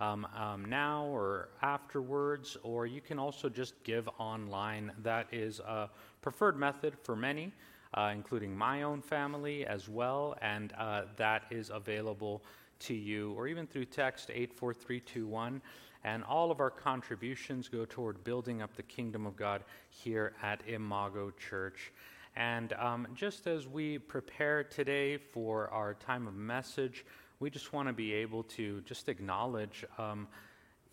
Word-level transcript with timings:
um, 0.00 0.26
um, 0.36 0.64
now 0.64 1.04
or 1.06 1.48
afterwards, 1.62 2.56
or 2.62 2.86
you 2.86 3.00
can 3.00 3.18
also 3.18 3.48
just 3.48 3.82
give 3.82 4.08
online. 4.18 4.92
That 5.02 5.26
is 5.32 5.60
a 5.60 5.90
preferred 6.22 6.56
method 6.56 6.96
for 7.02 7.16
many, 7.16 7.52
uh, 7.94 8.10
including 8.14 8.56
my 8.56 8.82
own 8.82 9.02
family 9.02 9.66
as 9.66 9.88
well, 9.88 10.36
and 10.40 10.72
uh, 10.78 11.02
that 11.16 11.44
is 11.50 11.70
available 11.70 12.42
to 12.80 12.94
you, 12.94 13.32
or 13.32 13.48
even 13.48 13.66
through 13.66 13.86
text 13.86 14.30
84321. 14.30 15.60
And 16.04 16.22
all 16.24 16.52
of 16.52 16.60
our 16.60 16.70
contributions 16.70 17.68
go 17.68 17.84
toward 17.84 18.22
building 18.22 18.62
up 18.62 18.76
the 18.76 18.84
kingdom 18.84 19.26
of 19.26 19.36
God 19.36 19.64
here 19.90 20.34
at 20.42 20.62
Imago 20.66 21.32
Church. 21.32 21.92
And 22.36 22.72
um, 22.74 23.08
just 23.14 23.48
as 23.48 23.66
we 23.66 23.98
prepare 23.98 24.62
today 24.62 25.16
for 25.16 25.68
our 25.70 25.94
time 25.94 26.28
of 26.28 26.34
message, 26.34 27.04
we 27.40 27.50
just 27.50 27.72
want 27.72 27.88
to 27.88 27.92
be 27.92 28.12
able 28.14 28.42
to 28.42 28.80
just 28.82 29.08
acknowledge 29.08 29.84
um, 29.96 30.26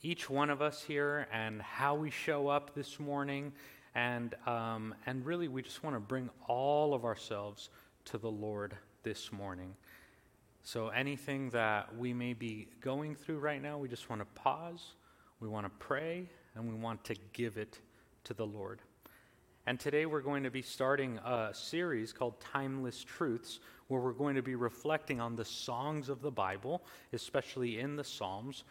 each 0.01 0.29
one 0.29 0.49
of 0.49 0.61
us 0.61 0.83
here 0.83 1.27
and 1.33 1.61
how 1.61 1.95
we 1.95 2.11
show 2.11 2.47
up 2.47 2.75
this 2.75 2.99
morning. 2.99 3.51
And, 3.95 4.35
um, 4.45 4.93
and 5.05 5.25
really, 5.25 5.47
we 5.47 5.61
just 5.61 5.83
want 5.83 5.95
to 5.95 5.99
bring 5.99 6.29
all 6.47 6.93
of 6.93 7.05
ourselves 7.05 7.69
to 8.05 8.17
the 8.17 8.29
Lord 8.29 8.75
this 9.03 9.31
morning. 9.31 9.73
So, 10.63 10.89
anything 10.89 11.49
that 11.51 11.95
we 11.97 12.13
may 12.13 12.33
be 12.33 12.67
going 12.81 13.15
through 13.15 13.39
right 13.39 13.61
now, 13.61 13.77
we 13.77 13.87
just 13.87 14.09
want 14.09 14.21
to 14.21 14.41
pause, 14.41 14.95
we 15.39 15.47
want 15.47 15.65
to 15.65 15.71
pray, 15.79 16.29
and 16.55 16.67
we 16.67 16.75
want 16.75 17.03
to 17.05 17.15
give 17.33 17.57
it 17.57 17.79
to 18.25 18.33
the 18.33 18.45
Lord. 18.45 18.81
And 19.67 19.79
today 19.79 20.05
we're 20.05 20.21
going 20.21 20.43
to 20.43 20.51
be 20.51 20.61
starting 20.61 21.17
a 21.25 21.49
series 21.51 22.13
called 22.13 22.39
Timeless 22.39 23.03
Truths, 23.03 23.59
where 23.87 23.99
we're 23.99 24.13
going 24.13 24.35
to 24.35 24.43
be 24.43 24.53
reflecting 24.53 25.19
on 25.19 25.35
the 25.35 25.43
songs 25.43 26.07
of 26.07 26.21
the 26.21 26.29
Bible, 26.29 26.83
especially 27.13 27.79
in 27.79 27.95
the 27.95 28.03
Psalms, 28.03 28.63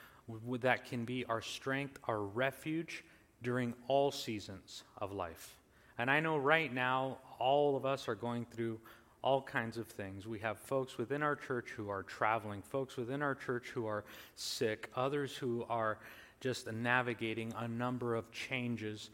that 0.60 0.86
can 0.86 1.04
be 1.04 1.24
our 1.24 1.42
strength, 1.42 1.98
our 2.04 2.20
refuge 2.20 3.02
during 3.42 3.74
all 3.88 4.12
seasons 4.12 4.84
of 4.98 5.10
life. 5.10 5.56
And 5.98 6.08
I 6.08 6.20
know 6.20 6.36
right 6.36 6.72
now, 6.72 7.18
all 7.40 7.76
of 7.76 7.84
us 7.84 8.06
are 8.06 8.14
going 8.14 8.46
through 8.52 8.78
all 9.20 9.42
kinds 9.42 9.78
of 9.78 9.88
things. 9.88 10.28
We 10.28 10.38
have 10.40 10.60
folks 10.60 10.96
within 10.96 11.24
our 11.24 11.34
church 11.34 11.70
who 11.70 11.88
are 11.90 12.04
traveling, 12.04 12.62
folks 12.62 12.96
within 12.96 13.20
our 13.20 13.34
church 13.34 13.66
who 13.74 13.86
are 13.86 14.04
sick, 14.36 14.90
others 14.94 15.36
who 15.36 15.66
are 15.68 15.98
just 16.40 16.72
navigating 16.72 17.52
a 17.58 17.66
number 17.66 18.14
of 18.14 18.30
changes 18.30 19.10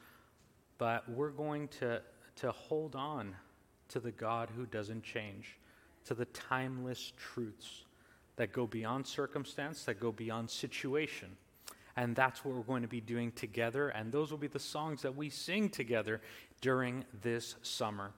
but 0.81 1.07
we're 1.11 1.29
going 1.29 1.69
to, 1.69 2.01
to 2.37 2.51
hold 2.51 2.97
on 2.97 3.37
to 3.91 4.01
the 4.01 4.11
God 4.11 4.49
who 4.57 4.65
doesn't 4.65 5.03
change, 5.03 5.59
to 6.07 6.15
the 6.15 6.25
timeless 6.25 7.13
truths 7.19 7.85
that 8.37 8.51
go 8.51 8.67
beyond 8.67 9.07
circumstance, 9.07 9.85
that 9.85 10.01
go 10.01 10.11
beyond 10.11 10.49
situation. 10.49 11.29
And 11.97 12.17
that's 12.17 12.47
what 12.47 12.55
we're 12.55 12.63
going 12.63 12.81
to 12.81 12.89
be 12.89 13.03
doing 13.03 13.31
together. 13.33 13.91
And 13.91 14.11
those 14.11 14.31
will 14.31 14.39
be 14.39 14.47
the 14.47 14.59
songs 14.59 15.03
that 15.03 15.15
we 15.15 15.29
sing 15.29 15.69
together 15.69 16.23
during 16.63 17.05
this 17.21 17.57
summer. 17.61 18.13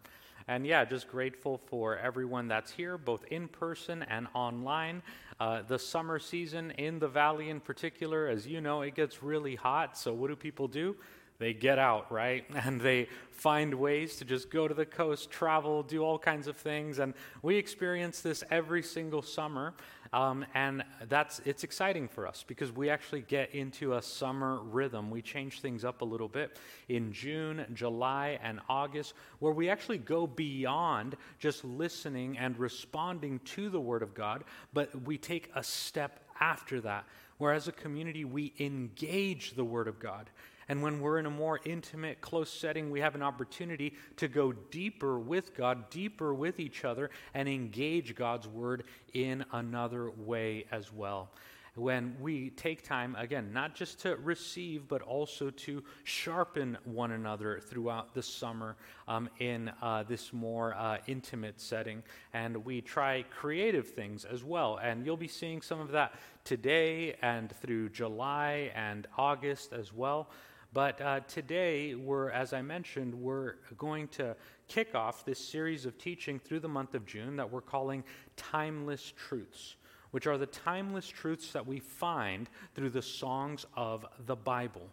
And 0.46 0.64
yeah, 0.64 0.84
just 0.84 1.08
grateful 1.08 1.58
for 1.66 1.98
everyone 1.98 2.46
that's 2.46 2.70
here, 2.70 2.96
both 2.96 3.24
in 3.32 3.48
person 3.48 4.04
and 4.04 4.28
online. 4.34 5.02
Uh, 5.40 5.62
the 5.62 5.80
summer 5.80 6.20
season 6.20 6.70
in 6.72 7.00
the 7.00 7.08
valley, 7.08 7.50
in 7.50 7.58
particular, 7.58 8.28
as 8.28 8.46
you 8.46 8.60
know, 8.60 8.82
it 8.82 8.94
gets 8.94 9.20
really 9.20 9.56
hot. 9.56 9.98
So, 9.98 10.12
what 10.12 10.28
do 10.28 10.36
people 10.36 10.68
do? 10.68 10.94
They 11.38 11.52
get 11.52 11.78
out, 11.78 12.10
right? 12.12 12.44
And 12.64 12.80
they 12.80 13.08
find 13.32 13.74
ways 13.74 14.16
to 14.16 14.24
just 14.24 14.50
go 14.50 14.68
to 14.68 14.74
the 14.74 14.86
coast, 14.86 15.30
travel, 15.30 15.82
do 15.82 16.04
all 16.04 16.18
kinds 16.18 16.46
of 16.46 16.56
things. 16.56 17.00
And 17.00 17.14
we 17.42 17.56
experience 17.56 18.20
this 18.20 18.44
every 18.50 18.82
single 18.82 19.22
summer. 19.22 19.74
Um, 20.12 20.44
and 20.54 20.84
that's 21.08 21.40
it's 21.46 21.64
exciting 21.64 22.06
for 22.06 22.26
us 22.28 22.44
because 22.46 22.70
we 22.70 22.90
actually 22.90 23.22
get 23.22 23.54
into 23.54 23.94
a 23.94 24.02
summer 24.02 24.60
rhythm. 24.62 25.10
We 25.10 25.22
change 25.22 25.60
things 25.60 25.84
up 25.84 26.02
a 26.02 26.04
little 26.04 26.28
bit 26.28 26.58
in 26.88 27.12
June, 27.12 27.64
July, 27.72 28.38
and 28.42 28.60
August, 28.68 29.14
where 29.38 29.52
we 29.52 29.70
actually 29.70 29.98
go 29.98 30.26
beyond 30.26 31.16
just 31.38 31.64
listening 31.64 32.36
and 32.36 32.58
responding 32.58 33.40
to 33.40 33.70
the 33.70 33.80
Word 33.80 34.02
of 34.02 34.14
God, 34.14 34.44
but 34.72 35.02
we 35.02 35.16
take 35.16 35.50
a 35.56 35.64
step 35.64 36.20
after 36.38 36.80
that, 36.82 37.06
where 37.38 37.52
as 37.52 37.66
a 37.66 37.72
community 37.72 38.24
we 38.26 38.52
engage 38.60 39.54
the 39.54 39.64
Word 39.64 39.88
of 39.88 39.98
God 39.98 40.28
and 40.72 40.80
when 40.80 41.00
we're 41.00 41.18
in 41.18 41.26
a 41.26 41.30
more 41.30 41.60
intimate, 41.66 42.22
close 42.22 42.48
setting, 42.48 42.90
we 42.90 43.00
have 43.00 43.14
an 43.14 43.22
opportunity 43.22 43.92
to 44.16 44.26
go 44.26 44.52
deeper 44.52 45.18
with 45.18 45.54
God, 45.54 45.90
deeper 45.90 46.32
with 46.32 46.58
each 46.58 46.86
other, 46.86 47.10
and 47.34 47.46
engage 47.46 48.14
God's 48.14 48.48
word 48.48 48.84
in 49.12 49.44
another 49.52 50.10
way 50.12 50.64
as 50.72 50.90
well. 50.90 51.28
When 51.74 52.16
we 52.18 52.48
take 52.48 52.82
time, 52.82 53.14
again, 53.18 53.52
not 53.52 53.74
just 53.74 54.00
to 54.00 54.16
receive, 54.16 54.88
but 54.88 55.02
also 55.02 55.50
to 55.50 55.84
sharpen 56.04 56.78
one 56.84 57.10
another 57.10 57.60
throughout 57.60 58.14
the 58.14 58.22
summer 58.22 58.76
um, 59.06 59.28
in 59.40 59.70
uh, 59.82 60.04
this 60.04 60.32
more 60.32 60.74
uh, 60.74 60.98
intimate 61.06 61.60
setting. 61.60 62.02
And 62.32 62.64
we 62.64 62.80
try 62.80 63.26
creative 63.28 63.88
things 63.88 64.24
as 64.24 64.42
well. 64.42 64.80
And 64.82 65.04
you'll 65.04 65.18
be 65.18 65.28
seeing 65.28 65.60
some 65.60 65.80
of 65.80 65.90
that 65.90 66.14
today 66.44 67.14
and 67.20 67.52
through 67.56 67.90
July 67.90 68.72
and 68.74 69.06
August 69.18 69.74
as 69.74 69.92
well. 69.92 70.30
But 70.74 71.00
uh, 71.02 71.20
today, 71.28 71.94
we're, 71.94 72.30
as 72.30 72.54
I 72.54 72.62
mentioned, 72.62 73.14
we're 73.14 73.56
going 73.76 74.08
to 74.08 74.34
kick 74.68 74.94
off 74.94 75.22
this 75.22 75.38
series 75.38 75.84
of 75.84 75.98
teaching 75.98 76.38
through 76.38 76.60
the 76.60 76.68
month 76.68 76.94
of 76.94 77.04
June 77.04 77.36
that 77.36 77.50
we're 77.50 77.60
calling 77.60 78.02
Timeless 78.38 79.12
Truths, 79.14 79.76
which 80.12 80.26
are 80.26 80.38
the 80.38 80.46
timeless 80.46 81.06
truths 81.06 81.52
that 81.52 81.66
we 81.66 81.78
find 81.78 82.48
through 82.74 82.88
the 82.88 83.02
songs 83.02 83.66
of 83.76 84.06
the 84.24 84.34
Bible. 84.36 84.88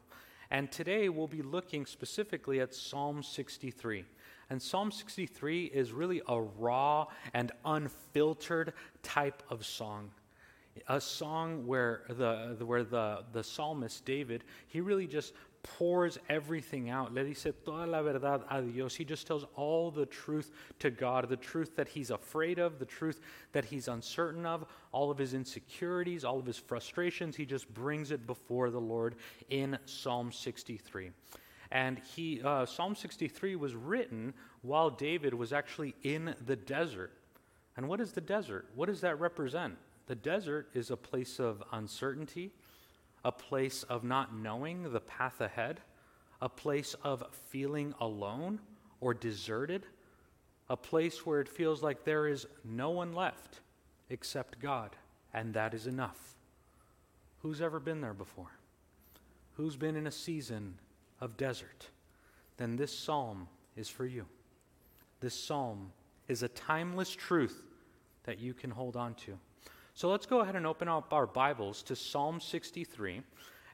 And 0.51 0.69
today, 0.69 1.07
we'll 1.07 1.27
be 1.27 1.43
looking 1.43 1.85
specifically 1.85 2.59
at 2.59 2.75
Psalm 2.75 3.23
63. 3.23 4.03
And 4.49 4.61
Psalm 4.61 4.91
63 4.91 5.65
is 5.65 5.93
really 5.93 6.21
a 6.27 6.41
raw 6.41 7.07
and 7.33 7.53
unfiltered 7.63 8.73
type 9.01 9.43
of 9.49 9.65
song 9.65 10.11
a 10.87 11.01
song 11.01 11.65
where 11.65 12.03
the, 12.09 12.55
where 12.65 12.83
the, 12.83 13.23
the 13.31 13.43
psalmist 13.43 14.05
David, 14.05 14.43
he 14.67 14.81
really 14.81 15.07
just 15.07 15.33
pours 15.63 16.17
everything 16.29 16.89
out. 16.89 17.13
Le 17.13 17.23
dice 17.23 17.47
toda 17.65 17.85
la 17.85 18.01
verdad 18.01 18.43
a 18.49 18.61
Dios. 18.61 18.95
He 18.95 19.05
just 19.05 19.27
tells 19.27 19.45
all 19.55 19.91
the 19.91 20.05
truth 20.05 20.51
to 20.79 20.89
God, 20.89 21.27
the 21.29 21.37
truth 21.37 21.75
that 21.75 21.87
he's 21.87 22.11
afraid 22.11 22.59
of, 22.59 22.79
the 22.79 22.85
truth 22.85 23.21
that 23.51 23.65
he's 23.65 23.87
uncertain 23.87 24.45
of, 24.45 24.65
all 24.91 25.11
of 25.11 25.17
his 25.17 25.33
insecurities, 25.33 26.23
all 26.23 26.39
of 26.39 26.45
his 26.45 26.57
frustrations. 26.57 27.35
He 27.35 27.45
just 27.45 27.73
brings 27.73 28.11
it 28.11 28.25
before 28.25 28.69
the 28.69 28.79
Lord 28.79 29.15
in 29.49 29.77
Psalm 29.85 30.31
63. 30.31 31.11
And 31.71 31.99
he, 31.99 32.41
uh, 32.43 32.65
Psalm 32.65 32.95
63 32.95 33.55
was 33.55 33.75
written 33.75 34.33
while 34.61 34.89
David 34.89 35.33
was 35.33 35.53
actually 35.53 35.95
in 36.03 36.35
the 36.45 36.55
desert. 36.55 37.13
And 37.77 37.87
what 37.87 38.01
is 38.01 38.11
the 38.11 38.21
desert? 38.21 38.65
What 38.75 38.87
does 38.87 39.01
that 39.01 39.19
represent? 39.19 39.77
The 40.07 40.15
desert 40.15 40.69
is 40.73 40.89
a 40.89 40.97
place 40.97 41.39
of 41.39 41.63
uncertainty 41.71 42.51
a 43.23 43.31
place 43.31 43.83
of 43.83 44.03
not 44.03 44.35
knowing 44.35 44.91
the 44.91 44.99
path 44.99 45.41
ahead, 45.41 45.81
a 46.41 46.49
place 46.49 46.95
of 47.03 47.23
feeling 47.49 47.93
alone 47.99 48.59
or 49.01 49.13
deserted, 49.13 49.85
a 50.69 50.77
place 50.77 51.25
where 51.25 51.41
it 51.41 51.49
feels 51.49 51.81
like 51.81 52.03
there 52.03 52.27
is 52.27 52.45
no 52.63 52.91
one 52.91 53.13
left 53.13 53.59
except 54.09 54.59
God, 54.59 54.95
and 55.33 55.53
that 55.53 55.73
is 55.73 55.87
enough. 55.87 56.35
Who's 57.41 57.61
ever 57.61 57.79
been 57.79 58.01
there 58.01 58.13
before? 58.13 58.51
Who's 59.53 59.75
been 59.75 59.95
in 59.95 60.07
a 60.07 60.11
season 60.11 60.75
of 61.19 61.37
desert? 61.37 61.87
Then 62.57 62.75
this 62.75 62.97
psalm 62.97 63.47
is 63.75 63.89
for 63.89 64.05
you. 64.05 64.25
This 65.19 65.33
psalm 65.33 65.91
is 66.27 66.43
a 66.43 66.47
timeless 66.49 67.09
truth 67.09 67.63
that 68.23 68.39
you 68.39 68.53
can 68.53 68.69
hold 68.69 68.95
on 68.95 69.15
to. 69.15 69.37
So 69.99 70.07
let's 70.09 70.25
go 70.25 70.39
ahead 70.39 70.55
and 70.55 70.65
open 70.65 70.87
up 70.87 71.13
our 71.13 71.27
Bibles 71.27 71.83
to 71.83 71.93
Psalm 71.93 72.39
63, 72.39 73.21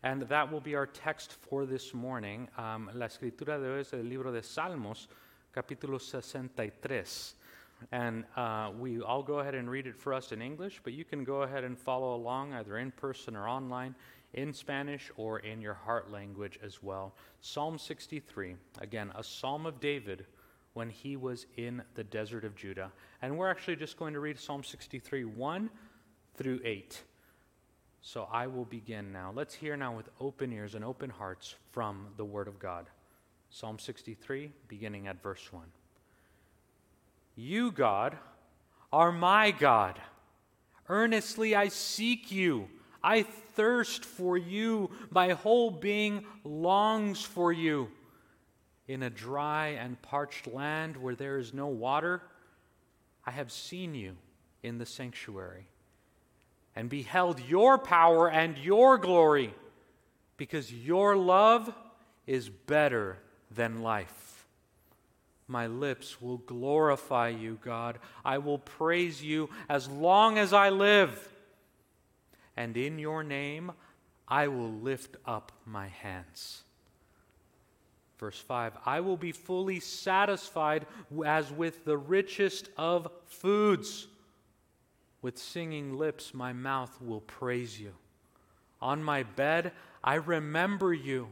and 0.02 0.24
that 0.24 0.52
will 0.52 0.60
be 0.60 0.74
our 0.74 0.88
text 0.88 1.34
for 1.34 1.68
this 1.68 1.94
morning. 1.94 2.48
Um, 2.58 2.90
la 2.96 3.06
escritura 3.06 3.62
de 3.62 3.68
hoy 3.68 3.82
es 3.82 3.94
el 3.94 4.00
libro 4.00 4.32
de 4.32 4.42
Salmos, 4.42 5.06
capítulo 5.56 6.02
63. 6.02 7.04
And 7.92 8.24
uh, 8.36 8.72
we, 8.76 9.04
I'll 9.04 9.22
go 9.22 9.38
ahead 9.38 9.54
and 9.54 9.70
read 9.70 9.86
it 9.86 9.96
for 9.96 10.16
us 10.16 10.32
in 10.32 10.42
English, 10.42 10.82
but 10.84 10.94
you 10.94 11.06
can 11.06 11.24
go 11.24 11.44
ahead 11.44 11.64
and 11.64 11.78
follow 11.78 12.16
along 12.16 12.54
either 12.54 12.80
in 12.80 12.90
person 12.90 13.36
or 13.36 13.48
online 13.48 13.94
in 14.34 14.52
Spanish 14.52 15.12
or 15.18 15.38
in 15.42 15.62
your 15.62 15.76
heart 15.76 16.12
language 16.12 16.58
as 16.64 16.82
well. 16.82 17.14
Psalm 17.42 17.78
63, 17.78 18.56
again, 18.82 19.12
a 19.14 19.24
psalm 19.24 19.68
of 19.68 19.80
David 19.80 20.26
when 20.74 20.90
he 20.90 21.18
was 21.18 21.46
in 21.56 21.84
the 21.94 22.04
desert 22.04 22.44
of 22.44 22.56
Judah. 22.56 22.92
And 23.22 23.38
we're 23.38 23.52
actually 23.52 23.76
just 23.76 23.96
going 23.96 24.16
to 24.16 24.20
read 24.20 24.40
Psalm 24.40 24.64
63 24.64 25.26
1 25.26 25.70
through 26.38 26.60
8. 26.64 27.02
So 28.02 28.28
I 28.32 28.48
will 28.48 28.66
begin 28.66 29.12
now. 29.12 29.32
Let's 29.34 29.56
hear 29.56 29.76
now 29.76 29.96
with 29.96 30.10
open 30.20 30.54
ears 30.54 30.76
and 30.76 30.86
open 30.86 31.10
hearts 31.10 31.56
from 31.72 32.08
the 32.18 32.26
Word 32.26 32.48
of 32.48 32.60
God. 32.60 32.86
Psalm 33.50 33.80
63, 33.80 34.52
beginning 34.68 35.08
at 35.08 35.22
verse 35.24 35.52
1. 35.52 35.64
You, 37.36 37.72
God, 37.72 38.18
are 38.94 39.12
my 39.12 39.52
God. 39.52 40.00
Earnestly 40.88 41.56
I 41.56 41.70
seek 41.70 42.32
you. 42.32 42.68
I 43.04 43.24
thirst 43.24 44.06
for 44.06 44.38
you. 44.38 44.92
My 45.10 45.30
whole 45.30 45.72
being 45.72 46.26
longs 46.44 47.22
for 47.24 47.52
you. 47.52 47.90
In 48.88 49.02
a 49.02 49.10
dry 49.10 49.70
and 49.70 50.00
parched 50.04 50.46
land 50.46 50.96
where 50.96 51.16
there 51.16 51.40
is 51.40 51.54
no 51.54 51.68
water, 51.68 52.22
I 53.26 53.32
have 53.32 53.52
seen 53.52 53.96
you 53.96 54.16
in 54.62 54.78
the 54.78 54.86
sanctuary 54.86 55.66
and 56.76 56.90
beheld 56.90 57.40
your 57.40 57.78
power 57.78 58.30
and 58.30 58.58
your 58.58 58.98
glory, 58.98 59.54
because 60.38 60.74
your 60.74 61.16
love 61.16 61.74
is 62.28 62.50
better 62.50 63.18
than 63.52 63.82
life. 63.82 64.46
My 65.48 65.68
lips 65.68 66.22
will 66.22 66.40
glorify 66.40 67.30
you, 67.30 67.60
God. 67.64 68.00
I 68.24 68.40
will 68.40 68.58
praise 68.58 69.24
you 69.24 69.50
as 69.70 69.88
long 69.88 70.38
as 70.38 70.54
I 70.54 70.70
live. 70.70 71.32
And 72.58 72.76
in 72.76 72.98
your 72.98 73.24
name, 73.24 73.72
I 74.28 74.48
will 74.48 74.72
lift 74.72 75.18
up 75.26 75.52
my 75.66 75.88
hands. 75.88 76.64
Verse 78.18 78.40
5 78.40 78.74
I 78.86 79.02
will 79.02 79.18
be 79.18 79.32
fully 79.32 79.80
satisfied 79.80 80.88
as 81.26 81.52
with 81.52 81.86
the 81.86 81.98
richest 81.98 82.70
of 82.78 83.08
foods. 83.26 84.08
With 85.26 85.40
singing 85.40 85.98
lips, 85.98 86.36
my 86.36 86.54
mouth 86.54 87.02
will 87.02 87.22
praise 87.22 87.82
you. 87.82 87.94
On 88.80 89.04
my 89.04 89.24
bed, 89.24 89.72
I 90.04 90.18
remember 90.18 90.94
you. 90.94 91.30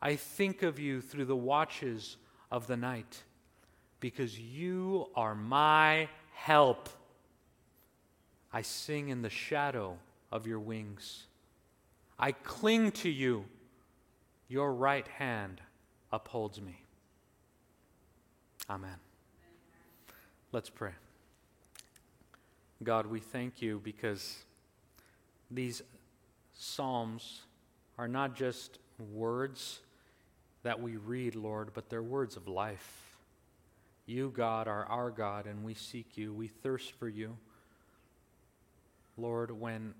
I 0.00 0.16
think 0.16 0.62
of 0.62 0.78
you 0.78 1.02
through 1.02 1.26
the 1.26 1.36
watches 1.36 2.16
of 2.50 2.66
the 2.66 2.78
night, 2.78 3.22
because 4.00 4.40
you 4.40 5.10
are 5.14 5.34
my 5.34 6.08
help. 6.32 6.88
I 8.54 8.62
sing 8.62 9.10
in 9.10 9.20
the 9.20 9.28
shadow 9.28 9.98
of 10.32 10.46
your 10.46 10.58
wings. 10.58 11.26
I 12.18 12.32
cling 12.32 12.90
to 12.92 13.10
you. 13.10 13.44
Your 14.48 14.72
right 14.72 15.06
hand 15.06 15.60
upholds 16.10 16.58
me. 16.58 16.84
Amen. 18.70 18.96
Let's 20.52 20.70
pray. 20.70 20.92
God, 22.82 23.06
we 23.06 23.20
thank 23.20 23.60
you 23.60 23.80
because 23.84 24.38
these 25.50 25.82
Psalms 26.54 27.42
are 27.98 28.08
not 28.08 28.34
just 28.34 28.78
words 29.12 29.80
that 30.62 30.80
we 30.80 30.96
read, 30.96 31.34
Lord, 31.34 31.70
but 31.74 31.90
they're 31.90 32.02
words 32.02 32.36
of 32.36 32.48
life. 32.48 33.16
You, 34.06 34.32
God, 34.34 34.66
are 34.66 34.86
our 34.86 35.10
God, 35.10 35.46
and 35.46 35.62
we 35.62 35.74
seek 35.74 36.16
you. 36.16 36.32
We 36.32 36.48
thirst 36.48 36.92
for 36.92 37.08
you. 37.08 37.36
Lord, 39.16 39.50
when 39.50 39.94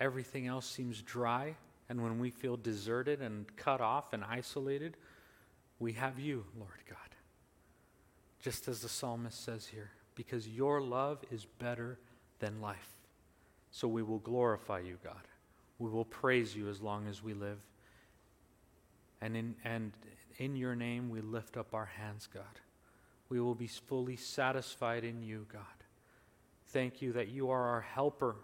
everything 0.00 0.46
else 0.46 0.66
seems 0.66 1.02
dry 1.02 1.54
and 1.88 2.02
when 2.02 2.18
we 2.18 2.30
feel 2.30 2.56
deserted 2.56 3.22
and 3.22 3.46
cut 3.56 3.80
off 3.80 4.12
and 4.12 4.24
isolated, 4.24 4.96
we 5.78 5.92
have 5.92 6.18
you, 6.18 6.44
Lord 6.58 6.70
God. 6.88 6.98
Just 8.40 8.68
as 8.68 8.80
the 8.80 8.88
psalmist 8.88 9.44
says 9.44 9.66
here, 9.66 9.90
because 10.14 10.48
your 10.48 10.80
love 10.80 11.18
is 11.30 11.46
better 11.58 11.98
than 12.38 12.60
life. 12.60 12.96
So 13.70 13.88
we 13.88 14.02
will 14.02 14.18
glorify 14.18 14.80
you, 14.80 14.98
God. 15.02 15.28
We 15.78 15.90
will 15.90 16.04
praise 16.04 16.56
you 16.56 16.68
as 16.68 16.80
long 16.80 17.06
as 17.06 17.22
we 17.22 17.34
live. 17.34 17.60
And 19.20 19.36
in, 19.36 19.54
and 19.64 19.92
in 20.38 20.56
your 20.56 20.74
name, 20.74 21.10
we 21.10 21.20
lift 21.20 21.56
up 21.56 21.74
our 21.74 21.86
hands, 21.86 22.28
God. 22.32 22.44
We 23.28 23.40
will 23.40 23.54
be 23.54 23.66
fully 23.66 24.16
satisfied 24.16 25.04
in 25.04 25.22
you, 25.22 25.46
God. 25.52 25.62
Thank 26.68 27.02
you 27.02 27.12
that 27.12 27.28
you 27.28 27.50
are 27.50 27.68
our 27.68 27.80
helper. 27.80 28.36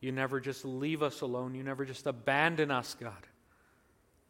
You 0.00 0.12
never 0.12 0.40
just 0.40 0.64
leave 0.64 1.02
us 1.02 1.20
alone, 1.20 1.54
you 1.54 1.62
never 1.62 1.84
just 1.84 2.06
abandon 2.06 2.70
us, 2.70 2.96
God. 2.98 3.26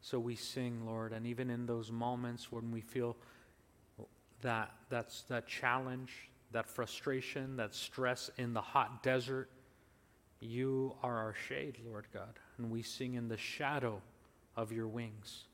So 0.02 0.18
we 0.18 0.34
sing, 0.34 0.86
Lord, 0.86 1.12
and 1.12 1.26
even 1.26 1.50
in 1.50 1.66
those 1.66 1.92
moments 1.92 2.50
when 2.50 2.70
we 2.72 2.80
feel 2.80 3.16
that 4.42 4.72
that's 4.88 5.22
that 5.24 5.46
challenge, 5.46 6.30
that 6.52 6.66
frustration, 6.68 7.56
that 7.56 7.74
stress 7.74 8.30
in 8.36 8.52
the 8.52 8.60
hot 8.60 9.02
desert, 9.02 9.50
you 10.40 10.94
are 11.02 11.18
our 11.18 11.34
shade, 11.48 11.78
Lord 11.86 12.06
God, 12.12 12.38
and 12.58 12.70
we 12.70 12.82
sing 12.82 13.14
in 13.14 13.28
the 13.28 13.36
shadow 13.36 14.00
of 14.56 14.72
your 14.72 14.88
wings. 14.88 15.44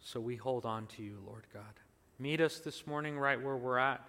So 0.00 0.18
we 0.18 0.36
hold 0.36 0.66
on 0.66 0.86
to 0.96 1.02
you, 1.02 1.18
Lord 1.24 1.46
God. 1.52 1.62
Meet 2.18 2.40
us 2.40 2.58
this 2.58 2.86
morning 2.86 3.18
right 3.18 3.40
where 3.40 3.56
we're 3.56 3.78
at. 3.78 4.06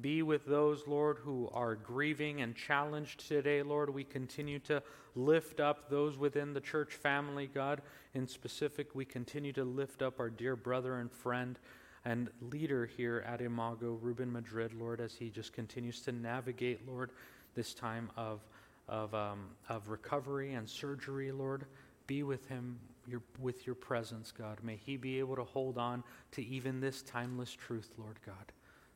Be 0.00 0.22
with 0.22 0.44
those, 0.44 0.86
Lord, 0.86 1.18
who 1.18 1.48
are 1.52 1.76
grieving 1.76 2.40
and 2.40 2.56
challenged 2.56 3.28
today, 3.28 3.62
Lord. 3.62 3.90
We 3.90 4.04
continue 4.04 4.58
to 4.60 4.82
lift 5.14 5.60
up 5.60 5.88
those 5.88 6.18
within 6.18 6.52
the 6.52 6.60
church 6.60 6.94
family, 6.94 7.46
God. 7.46 7.80
In 8.12 8.26
specific, 8.26 8.94
we 8.94 9.04
continue 9.04 9.52
to 9.52 9.64
lift 9.64 10.02
up 10.02 10.18
our 10.18 10.30
dear 10.30 10.56
brother 10.56 10.98
and 10.98 11.12
friend 11.12 11.58
and 12.04 12.28
leader 12.40 12.86
here 12.86 13.24
at 13.26 13.40
Imago, 13.40 13.98
Ruben 14.00 14.32
Madrid, 14.32 14.72
Lord, 14.78 15.00
as 15.00 15.14
he 15.14 15.30
just 15.30 15.52
continues 15.52 16.00
to 16.02 16.12
navigate, 16.12 16.86
Lord, 16.86 17.10
this 17.54 17.74
time 17.74 18.10
of, 18.16 18.40
of, 18.88 19.14
um, 19.14 19.46
of 19.68 19.88
recovery 19.88 20.54
and 20.54 20.68
surgery, 20.68 21.32
Lord. 21.32 21.64
Be 22.06 22.22
with 22.22 22.46
him 22.48 22.78
your, 23.06 23.22
with 23.38 23.66
your 23.66 23.74
presence, 23.74 24.32
God. 24.32 24.58
May 24.62 24.76
he 24.76 24.96
be 24.96 25.18
able 25.18 25.36
to 25.36 25.44
hold 25.44 25.78
on 25.78 26.04
to 26.32 26.44
even 26.44 26.80
this 26.80 27.02
timeless 27.02 27.52
truth, 27.52 27.90
Lord 27.96 28.18
God 28.26 28.52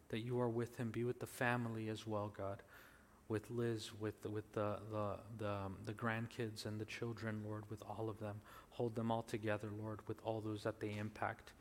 that 0.09 0.21
you 0.21 0.41
are 0.41 0.49
with 0.49 0.77
him. 0.77 0.91
Be 0.91 1.05
with 1.05 1.21
the 1.21 1.27
family 1.27 1.89
as 1.89 2.07
well, 2.07 2.33
God. 2.37 2.63
With 3.29 3.51
Liz, 3.51 3.91
with 4.01 4.25
with 4.25 4.51
the 4.53 4.79
the 4.91 5.19
the, 5.39 5.51
um, 5.51 5.77
the 5.85 5.93
grandkids 5.93 6.65
and 6.65 6.81
the 6.81 6.87
children, 6.87 7.43
Lord, 7.47 7.65
with 7.69 7.83
all 7.87 8.09
of 8.09 8.19
them, 8.19 8.41
hold 8.71 8.95
them 8.95 9.11
all 9.11 9.23
together, 9.23 9.69
Lord, 9.83 10.01
with 10.09 10.19
all 10.25 10.41
those 10.41 10.63
that 10.63 10.81
they 10.81 10.97
impact, 10.97 11.53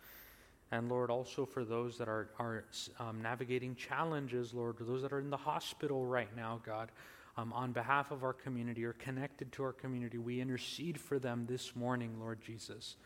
and 0.71 0.89
Lord, 0.89 1.09
also 1.09 1.45
for 1.45 1.63
those 1.63 1.97
that 1.97 2.09
are 2.09 2.29
are 2.39 2.65
um, 2.99 3.21
navigating 3.21 3.75
challenges, 3.75 4.53
Lord, 4.53 4.75
those 4.79 5.01
that 5.01 5.13
are 5.13 5.19
in 5.19 5.29
the 5.29 5.37
hospital 5.37 6.05
right 6.05 6.33
now, 6.35 6.59
God, 6.65 6.91
um, 7.37 7.53
on 7.53 7.71
behalf 7.71 8.11
of 8.11 8.23
our 8.23 8.33
community 8.33 8.83
or 8.83 8.93
connected 8.93 9.51
to 9.53 9.63
our 9.63 9.73
community, 9.73 10.17
we 10.17 10.41
intercede 10.41 10.99
for 10.99 11.19
them 11.19 11.45
this 11.47 11.75
morning, 11.75 12.19
Lord 12.19 12.41
Jesus. 12.41 12.97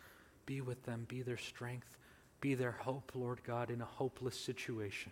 Be 0.45 0.61
with 0.61 0.83
them, 0.83 1.05
be 1.07 1.21
their 1.21 1.37
strength, 1.37 1.97
be 2.39 2.55
their 2.55 2.71
hope, 2.71 3.11
Lord 3.13 3.41
God, 3.45 3.69
in 3.69 3.81
a 3.81 3.85
hopeless 3.85 4.35
situation. 4.35 5.11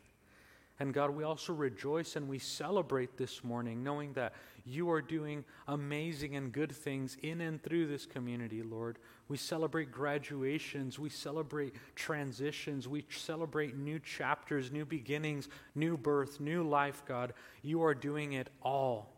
And 0.79 0.93
God, 0.93 1.09
we 1.09 1.25
also 1.25 1.51
rejoice 1.51 2.15
and 2.15 2.29
we 2.29 2.39
celebrate 2.39 3.17
this 3.17 3.43
morning, 3.43 3.83
knowing 3.83 4.13
that 4.13 4.33
you 4.65 4.89
are 4.89 5.01
doing 5.01 5.43
amazing 5.67 6.37
and 6.37 6.53
good 6.53 6.71
things 6.71 7.17
in 7.21 7.41
and 7.41 7.61
through 7.61 7.87
this 7.87 8.05
community, 8.05 8.63
Lord. 8.63 8.97
We 9.27 9.35
celebrate 9.35 9.91
graduations, 9.91 10.97
we 10.97 11.09
celebrate 11.09 11.75
transitions, 11.95 12.87
we 12.87 13.05
celebrate 13.09 13.75
new 13.75 13.99
chapters, 13.99 14.71
new 14.71 14.85
beginnings, 14.85 15.49
new 15.75 15.97
birth, 15.97 16.39
new 16.39 16.63
life, 16.63 17.03
God. 17.05 17.33
You 17.61 17.83
are 17.83 17.93
doing 17.93 18.33
it 18.33 18.49
all. 18.61 19.11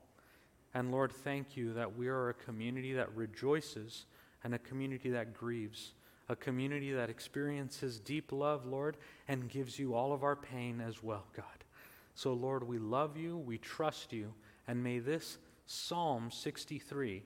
And 0.74 0.92
Lord, 0.92 1.12
thank 1.12 1.56
you 1.56 1.74
that 1.74 1.96
we 1.96 2.08
are 2.08 2.30
a 2.30 2.34
community 2.34 2.94
that 2.94 3.16
rejoices 3.16 4.06
and 4.44 4.56
a 4.56 4.60
community 4.60 5.12
that 5.12 5.34
grieves 5.34 5.94
a 6.32 6.36
community 6.36 6.94
that 6.94 7.10
experiences 7.10 8.00
deep 8.00 8.32
love, 8.32 8.66
Lord, 8.66 8.96
and 9.28 9.50
gives 9.50 9.78
you 9.78 9.94
all 9.94 10.14
of 10.14 10.24
our 10.24 10.36
pain 10.36 10.80
as 10.80 11.04
well, 11.04 11.26
God. 11.36 11.46
So, 12.16 12.34
Lord, 12.34 12.66
we 12.68 12.78
love 12.78 13.18
you, 13.18 13.38
we 13.38 13.58
trust 13.58 14.14
you, 14.14 14.34
and 14.68 14.82
may 14.82 15.00
this 15.00 15.38
Psalm 15.66 16.32
63 16.32 17.24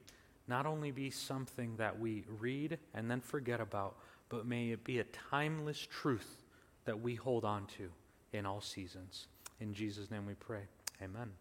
not 0.47 0.65
only 0.65 0.91
be 0.91 1.09
something 1.09 1.75
that 1.77 1.97
we 1.97 2.23
read 2.39 2.77
and 2.93 3.09
then 3.09 3.21
forget 3.21 3.61
about, 3.61 3.95
but 4.29 4.45
may 4.45 4.71
it 4.71 4.83
be 4.83 4.99
a 4.99 5.03
timeless 5.29 5.87
truth 5.89 6.43
that 6.85 6.99
we 6.99 7.15
hold 7.15 7.45
on 7.45 7.65
to 7.77 7.89
in 8.33 8.45
all 8.45 8.61
seasons. 8.61 9.27
In 9.59 9.73
Jesus' 9.73 10.11
name 10.11 10.25
we 10.25 10.33
pray. 10.33 10.61
Amen. 11.01 11.31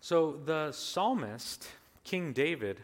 So, 0.00 0.38
the 0.44 0.70
psalmist, 0.72 1.66
King 2.04 2.32
David, 2.32 2.82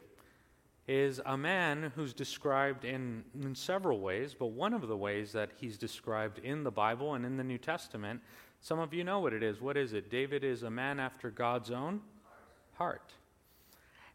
is 0.91 1.21
a 1.25 1.37
man 1.37 1.93
who's 1.95 2.13
described 2.13 2.85
in, 2.85 3.23
in 3.41 3.55
several 3.55 4.01
ways, 4.01 4.35
but 4.37 4.47
one 4.47 4.75
of 4.75 4.89
the 4.89 4.97
ways 4.97 5.31
that 5.31 5.51
he's 5.61 5.79
described 5.79 6.41
in 6.41 6.65
the 6.65 6.71
Bible 6.73 7.15
and 7.15 7.25
in 7.25 7.37
the 7.37 7.45
New 7.45 7.59
Testament, 7.59 8.21
some 8.61 8.81
of 8.81 8.93
you 8.93 9.05
know 9.05 9.21
what 9.21 9.33
it 9.33 9.41
is. 9.41 9.61
What 9.61 9.77
is 9.77 9.93
it? 9.93 10.11
David 10.11 10.43
is 10.43 10.65
a 10.65 10.71
man 10.71 10.99
after 10.99 11.31
God's 11.31 11.71
own 11.71 12.01
heart. 12.73 13.13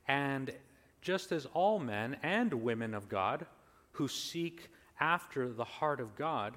And 0.09 0.51
just 1.01 1.31
as 1.31 1.47
all 1.53 1.79
men 1.79 2.17
and 2.21 2.53
women 2.53 2.93
of 2.93 3.07
God 3.07 3.45
who 3.93 4.09
seek 4.09 4.69
after 4.99 5.53
the 5.53 5.63
heart 5.63 6.01
of 6.01 6.17
God, 6.17 6.55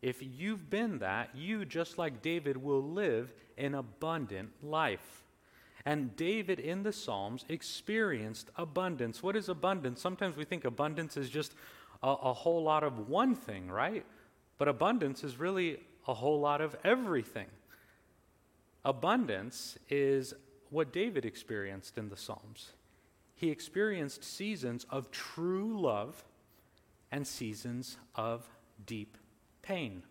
if 0.00 0.22
you've 0.22 0.70
been 0.70 1.00
that, 1.00 1.30
you, 1.34 1.64
just 1.64 1.98
like 1.98 2.22
David, 2.22 2.56
will 2.56 2.84
live 2.84 3.32
an 3.58 3.74
abundant 3.74 4.50
life. 4.62 5.24
And 5.86 6.16
David 6.16 6.58
in 6.58 6.82
the 6.82 6.92
Psalms 6.92 7.44
experienced 7.48 8.50
abundance. 8.56 9.22
What 9.22 9.36
is 9.36 9.48
abundance? 9.48 10.00
Sometimes 10.00 10.36
we 10.36 10.44
think 10.44 10.64
abundance 10.64 11.16
is 11.16 11.30
just 11.30 11.54
a, 12.02 12.08
a, 12.08 12.32
whole 12.32 12.64
lot 12.64 12.82
of 12.82 13.08
one 13.08 13.36
thing, 13.36 13.70
right? 13.70 14.04
But 14.58 14.66
abundance 14.66 15.22
is 15.22 15.38
really 15.38 15.78
a 16.08 16.12
whole 16.12 16.40
lot 16.40 16.60
of 16.60 16.74
everything. 16.82 17.46
Abundance 18.84 19.78
is 19.88 20.34
what 20.70 20.92
David 20.92 21.24
experienced 21.24 21.96
in 21.96 22.08
the 22.08 22.16
Psalms. 22.16 22.72
he 23.36 23.50
experienced 23.50 24.24
seasons 24.24 24.86
of 24.90 25.10
true 25.12 25.80
love 25.80 26.24
and 27.12 27.26
seasons 27.26 27.96
of 28.16 28.48
deep 28.86 29.16
pain. 29.62 30.02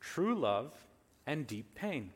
True 0.00 0.34
love 0.34 0.72
and 1.26 1.46
deep 1.46 1.74
pain. 1.74 2.12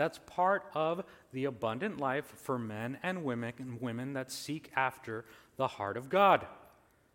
That's 0.00 0.18
part 0.24 0.64
of 0.72 1.04
the 1.30 1.44
abundant 1.44 2.00
life 2.00 2.24
for 2.24 2.58
men 2.58 2.96
and 3.02 3.22
women 3.22 3.52
and 3.58 3.82
women 3.82 4.14
that 4.14 4.32
seek 4.32 4.70
after 4.74 5.26
the 5.58 5.68
heart 5.68 5.98
of 5.98 6.08
God. 6.08 6.46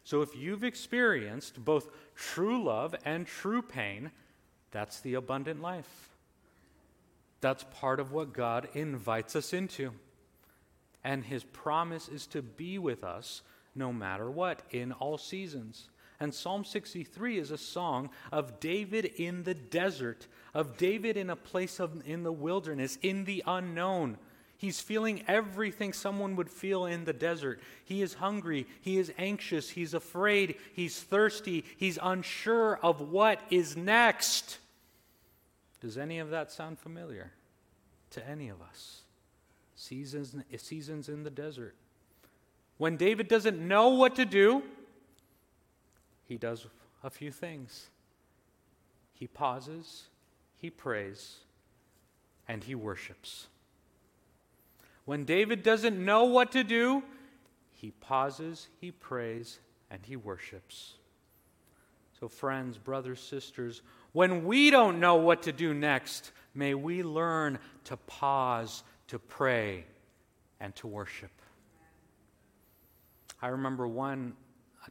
So 0.03 0.21
if 0.21 0.35
you've 0.35 0.63
experienced 0.63 1.65
both 1.65 1.89
true 2.13 2.63
love 2.63 2.93
and 3.03 3.25
true 3.25 3.63
pain, 3.63 4.11
that's 4.69 4.99
the 4.99 5.15
abundant 5.15 5.63
life. 5.63 6.09
That's 7.41 7.65
part 7.71 7.99
of 7.99 8.11
what 8.11 8.33
God 8.33 8.67
invites 8.75 9.35
us 9.35 9.51
into. 9.51 9.91
And 11.03 11.23
his 11.23 11.43
promise 11.43 12.07
is 12.07 12.27
to 12.27 12.43
be 12.43 12.77
with 12.77 13.03
us 13.03 13.41
no 13.73 13.91
matter 13.91 14.29
what 14.29 14.61
in 14.69 14.91
all 14.91 15.17
seasons. 15.17 15.89
And 16.19 16.33
Psalm 16.33 16.63
63 16.63 17.37
is 17.37 17.51
a 17.51 17.57
song 17.57 18.09
of 18.31 18.59
David 18.59 19.05
in 19.17 19.43
the 19.43 19.53
desert, 19.53 20.27
of 20.53 20.77
David 20.77 21.17
in 21.17 21.29
a 21.29 21.35
place 21.35 21.79
of, 21.79 22.07
in 22.07 22.23
the 22.23 22.31
wilderness, 22.31 22.97
in 23.01 23.25
the 23.25 23.43
unknown. 23.45 24.17
He's 24.57 24.79
feeling 24.79 25.23
everything 25.27 25.91
someone 25.91 26.37
would 26.37 26.49
feel 26.49 26.85
in 26.85 27.03
the 27.03 27.13
desert. 27.13 27.59
He 27.83 28.01
is 28.01 28.13
hungry, 28.13 28.65
he 28.81 28.97
is 28.97 29.11
anxious, 29.17 29.69
he's 29.69 29.93
afraid, 29.93 30.55
he's 30.73 31.01
thirsty, 31.01 31.65
he's 31.75 31.99
unsure 32.01 32.79
of 32.81 33.01
what 33.01 33.41
is 33.49 33.75
next. 33.75 34.59
Does 35.81 35.97
any 35.97 36.19
of 36.19 36.29
that 36.29 36.51
sound 36.51 36.79
familiar 36.79 37.31
to 38.11 38.27
any 38.27 38.47
of 38.47 38.61
us? 38.61 39.01
Seasons, 39.75 40.35
seasons 40.57 41.09
in 41.09 41.23
the 41.23 41.29
desert. 41.29 41.75
When 42.77 42.95
David 42.95 43.27
doesn't 43.27 43.59
know 43.59 43.89
what 43.89 44.15
to 44.15 44.25
do, 44.25 44.63
he 46.25 46.37
does 46.37 46.67
a 47.03 47.09
few 47.09 47.31
things. 47.31 47.87
He 49.13 49.27
pauses, 49.27 50.05
he 50.57 50.69
prays, 50.69 51.37
and 52.47 52.63
he 52.63 52.75
worships. 52.75 53.47
When 55.05 55.23
David 55.23 55.63
doesn't 55.63 56.03
know 56.03 56.25
what 56.25 56.51
to 56.53 56.63
do, 56.63 57.03
he 57.71 57.91
pauses, 57.91 58.67
he 58.81 58.91
prays, 58.91 59.59
and 59.91 60.03
he 60.03 60.15
worships. 60.15 60.95
So, 62.19 62.27
friends, 62.27 62.77
brothers, 62.77 63.19
sisters, 63.19 63.81
when 64.13 64.45
we 64.45 64.71
don't 64.71 64.99
know 64.99 65.15
what 65.15 65.43
to 65.43 65.51
do 65.51 65.73
next, 65.73 66.31
may 66.53 66.73
we 66.73 67.03
learn 67.03 67.59
to 67.83 67.97
pause, 67.97 68.83
to 69.07 69.19
pray, 69.19 69.85
and 70.59 70.75
to 70.77 70.87
worship. 70.87 71.31
I 73.41 73.49
remember 73.49 73.87
one 73.87 74.33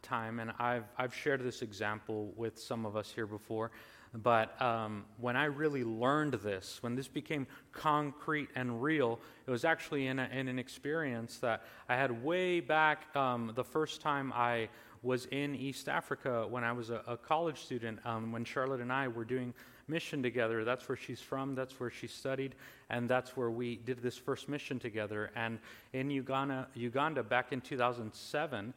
time, 0.03 0.41
and 0.41 0.53
I've, 0.59 0.85
I've 0.99 1.15
shared 1.15 1.43
this 1.43 1.63
example 1.63 2.33
with 2.37 2.59
some 2.59 2.87
of 2.87 2.97
us 2.97 3.11
here 3.11 3.27
before, 3.27 3.71
but 4.15 4.61
um, 4.63 5.05
when 5.19 5.37
I 5.37 5.47
really 5.47 5.83
learned 5.83 6.35
this, 6.35 6.79
when 6.83 6.95
this 6.95 7.09
became 7.09 7.47
concrete 7.73 8.49
and 8.55 8.83
real, 8.83 9.19
it 9.47 9.51
was 9.51 9.65
actually 9.65 10.07
in, 10.07 10.19
a, 10.19 10.29
in 10.33 10.47
an 10.47 10.59
experience 10.59 11.39
that 11.39 11.65
I 11.89 11.97
had 11.97 12.23
way 12.23 12.61
back 12.61 13.15
um, 13.17 13.53
the 13.55 13.65
first 13.65 14.01
time 14.01 14.33
I 14.33 14.69
was 15.03 15.27
in 15.27 15.55
East 15.55 15.89
Africa 15.89 16.47
when 16.49 16.65
I 16.65 16.73
was 16.73 16.91
a, 16.91 17.03
a 17.07 17.17
college 17.17 17.63
student, 17.63 17.99
um, 18.05 18.31
when 18.33 18.45
Charlotte 18.45 18.81
and 18.81 18.93
I 18.93 19.09
were 19.09 19.25
doing 19.25 19.53
mission 19.89 20.23
together. 20.23 20.65
That's 20.65 20.89
where 20.89 20.97
she's 20.97 21.21
from, 21.21 21.55
that's 21.55 21.79
where 21.79 21.91
she 21.91 22.07
studied, 22.07 22.55
and 22.91 23.09
that's 23.09 23.37
where 23.37 23.51
we 23.51 23.77
did 23.77 24.03
this 24.03 24.17
first 24.17 24.49
mission 24.49 24.79
together. 24.79 25.31
And 25.37 25.59
in 25.93 26.11
Uganda, 26.11 26.69
Uganda 26.75 27.23
back 27.23 27.53
in 27.53 27.61
2007, 27.61 28.73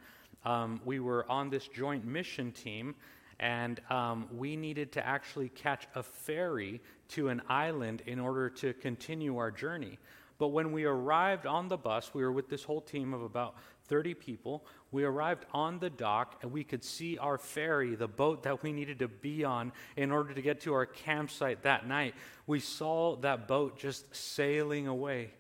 um, 0.46 0.82
we 0.86 1.00
were 1.00 1.30
on 1.30 1.50
this 1.50 1.68
joint 1.68 2.06
mission 2.06 2.52
team, 2.52 2.96
and 3.40 3.80
um, 3.90 4.28
we 4.36 4.56
needed 4.56 4.92
to 4.94 5.06
actually 5.06 5.50
catch 5.50 5.88
a 5.96 6.04
ferry 6.04 6.82
to 7.10 7.30
an 7.30 7.42
island 7.50 8.02
in 8.06 8.20
order 8.20 8.50
to 8.50 8.74
continue 8.74 9.38
our 9.38 9.52
journey. 9.52 9.98
But 10.40 10.50
when 10.50 10.72
we 10.72 10.86
arrived 10.86 11.46
on 11.46 11.68
the 11.68 11.78
bus, 11.78 12.14
we 12.14 12.22
were 12.22 12.32
with 12.32 12.50
this 12.50 12.64
whole 12.64 12.82
team 12.82 13.14
of 13.14 13.24
about 13.24 13.56
30 13.88 14.14
people. 14.14 14.66
We 14.92 15.04
arrived 15.04 15.46
on 15.54 15.80
the 15.80 15.90
dock 15.90 16.40
and 16.42 16.52
we 16.52 16.64
could 16.64 16.84
see 16.84 17.18
our 17.18 17.38
ferry, 17.38 17.96
the 17.96 18.08
boat 18.08 18.44
that 18.44 18.62
we 18.62 18.72
needed 18.72 19.00
to 19.00 19.08
be 19.08 19.44
on 19.44 19.72
in 19.96 20.12
order 20.12 20.34
to 20.34 20.42
get 20.42 20.62
to 20.62 20.74
our 20.74 20.86
campsite 20.86 21.64
that 21.64 21.88
night. 21.88 22.14
We 22.46 22.60
saw 22.60 23.16
that 23.18 23.48
boat 23.48 23.78
just 23.78 24.16
sailing 24.16 24.88
away, 24.88 25.32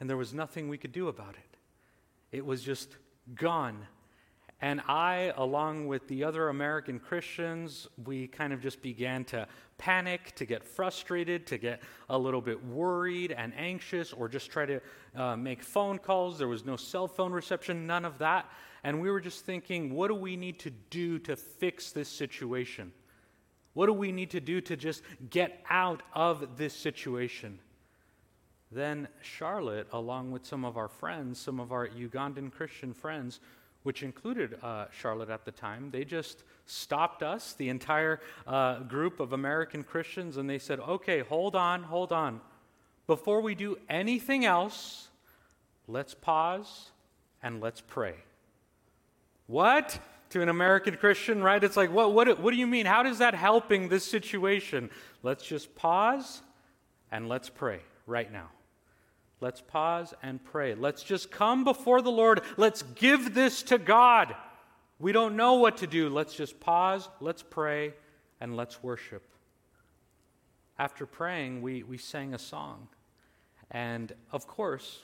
and 0.00 0.08
there 0.08 0.16
was 0.16 0.34
nothing 0.34 0.68
we 0.68 0.78
could 0.78 0.92
do 0.92 1.08
about 1.08 1.34
it. 1.34 2.36
It 2.36 2.44
was 2.44 2.62
just 2.62 2.94
gone. 3.34 3.86
And 4.62 4.80
I, 4.88 5.34
along 5.36 5.86
with 5.86 6.08
the 6.08 6.24
other 6.24 6.48
American 6.48 6.98
Christians, 6.98 7.86
we 8.04 8.26
kind 8.26 8.54
of 8.54 8.62
just 8.62 8.80
began 8.80 9.24
to 9.26 9.46
panic, 9.76 10.34
to 10.36 10.46
get 10.46 10.64
frustrated, 10.64 11.46
to 11.48 11.58
get 11.58 11.82
a 12.08 12.18
little 12.18 12.40
bit 12.40 12.64
worried 12.64 13.32
and 13.32 13.52
anxious, 13.54 14.14
or 14.14 14.28
just 14.28 14.50
try 14.50 14.64
to 14.64 14.80
uh, 15.14 15.36
make 15.36 15.62
phone 15.62 15.98
calls. 15.98 16.38
There 16.38 16.48
was 16.48 16.64
no 16.64 16.76
cell 16.76 17.06
phone 17.06 17.32
reception, 17.32 17.86
none 17.86 18.06
of 18.06 18.16
that. 18.18 18.50
And 18.82 19.00
we 19.00 19.10
were 19.10 19.20
just 19.20 19.44
thinking, 19.44 19.92
what 19.94 20.08
do 20.08 20.14
we 20.14 20.36
need 20.36 20.58
to 20.60 20.70
do 20.70 21.18
to 21.20 21.36
fix 21.36 21.92
this 21.92 22.08
situation? 22.08 22.92
What 23.74 23.86
do 23.86 23.92
we 23.92 24.10
need 24.10 24.30
to 24.30 24.40
do 24.40 24.62
to 24.62 24.76
just 24.76 25.02
get 25.28 25.62
out 25.68 26.02
of 26.14 26.56
this 26.56 26.72
situation? 26.72 27.58
Then 28.72 29.08
Charlotte, 29.20 29.86
along 29.92 30.30
with 30.30 30.46
some 30.46 30.64
of 30.64 30.78
our 30.78 30.88
friends, 30.88 31.38
some 31.38 31.60
of 31.60 31.72
our 31.72 31.88
Ugandan 31.88 32.50
Christian 32.50 32.94
friends, 32.94 33.40
which 33.86 34.02
included 34.02 34.58
uh, 34.64 34.86
Charlotte 34.90 35.30
at 35.30 35.44
the 35.44 35.52
time, 35.52 35.90
they 35.92 36.04
just 36.04 36.42
stopped 36.64 37.22
us, 37.22 37.52
the 37.52 37.68
entire 37.68 38.18
uh, 38.44 38.80
group 38.80 39.20
of 39.20 39.32
American 39.32 39.84
Christians, 39.84 40.38
and 40.38 40.50
they 40.50 40.58
said, 40.58 40.80
okay, 40.80 41.20
hold 41.20 41.54
on, 41.54 41.84
hold 41.84 42.10
on. 42.10 42.40
Before 43.06 43.40
we 43.40 43.54
do 43.54 43.78
anything 43.88 44.44
else, 44.44 45.06
let's 45.86 46.14
pause 46.14 46.90
and 47.44 47.60
let's 47.60 47.80
pray. 47.80 48.16
What? 49.46 50.00
To 50.30 50.42
an 50.42 50.48
American 50.48 50.96
Christian, 50.96 51.40
right? 51.40 51.62
It's 51.62 51.76
like, 51.76 51.92
what, 51.92 52.12
what, 52.12 52.40
what 52.40 52.50
do 52.50 52.56
you 52.56 52.66
mean? 52.66 52.86
How 52.86 53.04
does 53.04 53.18
that 53.18 53.36
helping 53.36 53.88
this 53.88 54.04
situation? 54.04 54.90
Let's 55.22 55.46
just 55.46 55.76
pause 55.76 56.42
and 57.12 57.28
let's 57.28 57.48
pray 57.48 57.82
right 58.04 58.32
now. 58.32 58.48
Let's 59.40 59.60
pause 59.60 60.14
and 60.22 60.42
pray. 60.42 60.74
Let's 60.74 61.02
just 61.02 61.30
come 61.30 61.64
before 61.64 62.00
the 62.00 62.10
Lord. 62.10 62.40
Let's 62.56 62.82
give 62.82 63.34
this 63.34 63.62
to 63.64 63.78
God. 63.78 64.34
We 64.98 65.12
don't 65.12 65.36
know 65.36 65.54
what 65.54 65.78
to 65.78 65.86
do. 65.86 66.08
Let's 66.08 66.34
just 66.34 66.58
pause, 66.58 67.08
let's 67.20 67.42
pray, 67.42 67.92
and 68.40 68.56
let's 68.56 68.82
worship. 68.82 69.22
After 70.78 71.04
praying, 71.04 71.60
we, 71.60 71.82
we 71.82 71.98
sang 71.98 72.32
a 72.32 72.38
song. 72.38 72.88
And 73.70 74.12
of 74.32 74.46
course, 74.46 75.02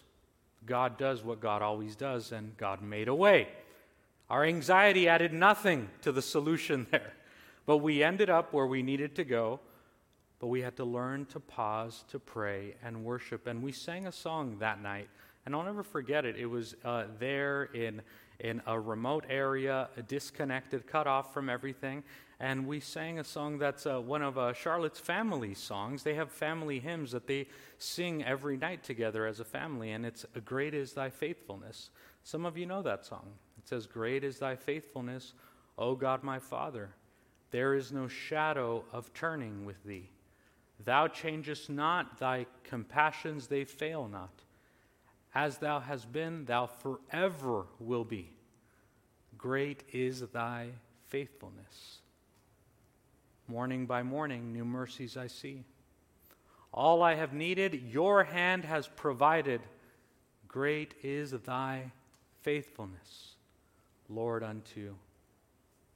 God 0.64 0.96
does 0.96 1.22
what 1.22 1.40
God 1.40 1.60
always 1.60 1.94
does, 1.94 2.32
and 2.32 2.56
God 2.56 2.80
made 2.80 3.08
a 3.08 3.14
way. 3.14 3.48
Our 4.30 4.44
anxiety 4.44 5.08
added 5.08 5.34
nothing 5.34 5.90
to 6.02 6.12
the 6.12 6.22
solution 6.22 6.86
there. 6.90 7.12
But 7.66 7.78
we 7.78 8.02
ended 8.02 8.30
up 8.30 8.52
where 8.52 8.66
we 8.66 8.82
needed 8.82 9.14
to 9.16 9.24
go 9.24 9.60
but 10.42 10.48
we 10.48 10.60
had 10.60 10.74
to 10.74 10.84
learn 10.84 11.24
to 11.24 11.38
pause, 11.38 12.04
to 12.08 12.18
pray, 12.18 12.74
and 12.82 13.04
worship. 13.04 13.46
And 13.46 13.62
we 13.62 13.70
sang 13.70 14.08
a 14.08 14.12
song 14.12 14.56
that 14.58 14.82
night, 14.82 15.08
and 15.46 15.54
I'll 15.54 15.62
never 15.62 15.84
forget 15.84 16.24
it. 16.24 16.34
It 16.36 16.46
was 16.46 16.74
uh, 16.84 17.04
there 17.20 17.70
in, 17.72 18.02
in 18.40 18.60
a 18.66 18.78
remote 18.80 19.24
area, 19.28 19.88
disconnected, 20.08 20.84
cut 20.88 21.06
off 21.06 21.32
from 21.32 21.48
everything. 21.48 22.02
And 22.40 22.66
we 22.66 22.80
sang 22.80 23.20
a 23.20 23.24
song 23.24 23.58
that's 23.58 23.86
uh, 23.86 24.00
one 24.00 24.20
of 24.20 24.36
uh, 24.36 24.52
Charlotte's 24.52 24.98
family 24.98 25.54
songs. 25.54 26.02
They 26.02 26.14
have 26.14 26.32
family 26.32 26.80
hymns 26.80 27.12
that 27.12 27.28
they 27.28 27.46
sing 27.78 28.24
every 28.24 28.56
night 28.56 28.82
together 28.82 29.26
as 29.26 29.38
a 29.38 29.44
family, 29.44 29.92
and 29.92 30.04
it's 30.04 30.26
Great 30.44 30.74
is 30.74 30.92
Thy 30.92 31.10
Faithfulness. 31.10 31.90
Some 32.24 32.44
of 32.44 32.58
you 32.58 32.66
know 32.66 32.82
that 32.82 33.06
song. 33.06 33.28
It 33.58 33.68
says, 33.68 33.86
Great 33.86 34.24
is 34.24 34.40
Thy 34.40 34.56
faithfulness, 34.56 35.34
O 35.78 35.94
God 35.94 36.24
my 36.24 36.40
Father. 36.40 36.96
There 37.52 37.74
is 37.74 37.92
no 37.92 38.08
shadow 38.08 38.84
of 38.92 39.14
turning 39.14 39.64
with 39.64 39.84
Thee. 39.84 40.10
Thou 40.84 41.08
changest 41.08 41.70
not, 41.70 42.18
thy 42.18 42.46
compassions 42.64 43.46
they 43.46 43.64
fail 43.64 44.08
not. 44.08 44.32
As 45.34 45.58
thou 45.58 45.80
hast 45.80 46.12
been, 46.12 46.44
thou 46.44 46.66
forever 46.66 47.66
will 47.78 48.04
be. 48.04 48.30
Great 49.38 49.82
is 49.92 50.20
thy 50.32 50.68
faithfulness. 51.08 51.98
Morning 53.48 53.86
by 53.86 54.02
morning, 54.02 54.52
new 54.52 54.64
mercies 54.64 55.16
I 55.16 55.26
see. 55.26 55.64
All 56.72 57.02
I 57.02 57.14
have 57.14 57.32
needed, 57.32 57.74
your 57.74 58.24
hand 58.24 58.64
has 58.64 58.88
provided. 58.88 59.60
Great 60.48 60.94
is 61.02 61.32
thy 61.32 61.92
faithfulness, 62.42 63.34
Lord, 64.08 64.42
unto 64.42 64.94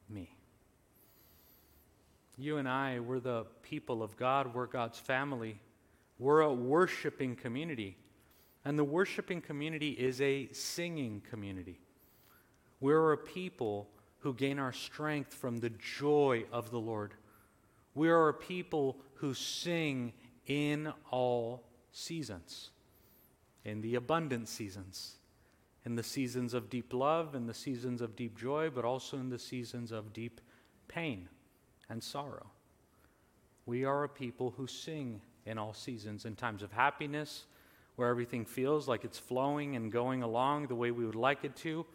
me. 0.09 0.31
You 2.38 2.59
and 2.59 2.69
I, 2.69 3.00
we're 3.00 3.21
the 3.21 3.47
people 3.62 4.02
of 4.02 4.16
God, 4.16 4.55
we're 4.55 4.66
God's 4.66 4.99
family, 4.99 5.59
we're 6.19 6.40
a 6.40 6.52
worshiping 6.52 7.35
community. 7.35 7.97
And 8.64 8.78
the 8.78 8.85
worshiping 8.85 9.40
community 9.40 9.90
is 9.90 10.21
a 10.21 10.49
singing 10.52 11.23
community. 11.31 11.81
We're 12.81 13.12
a 13.12 13.16
people 13.16 13.88
who 14.19 14.35
gain 14.35 14.59
our 14.59 14.73
strength 14.73 15.33
from 15.33 15.59
the 15.59 15.71
joy 15.71 16.45
of 16.52 16.71
the 16.71 16.81
Lord. 16.81 17.14
We 17.95 18.11
are 18.11 18.28
a 18.28 18.35
people 18.35 18.99
who 19.14 19.33
sing 19.33 20.12
in 20.47 20.93
all 21.11 21.62
seasons, 21.93 22.71
in 23.64 23.81
the 23.81 23.95
abundant 23.95 24.49
seasons, 24.49 25.16
in 25.87 25.95
the 25.95 26.02
seasons 26.02 26.52
of 26.52 26.69
deep 26.69 26.93
love, 26.93 27.35
in 27.35 27.47
the 27.47 27.55
seasons 27.55 28.02
of 28.02 28.14
deep 28.14 28.37
joy, 28.37 28.69
but 28.69 28.85
also 28.85 29.16
in 29.16 29.31
the 29.31 29.38
seasons 29.38 29.90
of 29.93 30.12
deep 30.12 30.40
pain 30.88 31.28
and 31.88 32.02
sorrow. 32.02 32.47
We 33.66 33.85
are 33.85 34.05
a 34.05 34.09
people 34.09 34.55
who 34.57 34.66
sing 34.66 35.21
in 35.45 35.59
all 35.59 35.73
seasons, 35.73 36.25
in 36.25 36.37
times 36.37 36.62
of 36.62 36.73
happiness, 36.73 37.45
where 37.97 38.09
everything 38.09 38.45
feels 38.45 38.87
like 38.87 39.05
it's 39.05 39.19
flowing 39.19 39.76
and 39.76 39.90
going 39.90 40.23
along 40.23 40.66
the 40.66 40.75
way 40.75 40.90
we 40.90 41.07
would 41.07 41.14
like 41.14 41.45
it 41.45 41.57
to, 41.57 41.87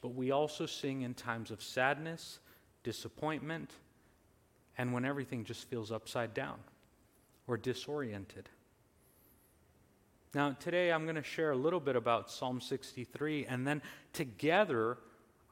but 0.00 0.14
we 0.14 0.30
also 0.30 0.66
sing 0.66 1.02
in 1.02 1.14
times 1.14 1.50
of 1.50 1.62
sadness, 1.62 2.38
disappointment, 2.82 3.70
and 4.78 4.92
when 4.92 5.04
everything 5.04 5.44
just 5.44 5.68
feels 5.68 5.92
upside 5.92 6.32
down 6.34 6.58
or 7.46 7.56
disoriented. 7.56 8.48
Now, 10.34 10.56
today 10.58 10.90
I'm 10.90 11.04
going 11.04 11.16
to 11.16 11.22
share 11.22 11.50
a 11.50 11.56
little 11.56 11.80
bit 11.80 11.94
about 11.94 12.30
Psalm 12.30 12.60
63, 12.60 13.46
and 13.46 13.66
then 13.66 13.82
together 14.14 14.96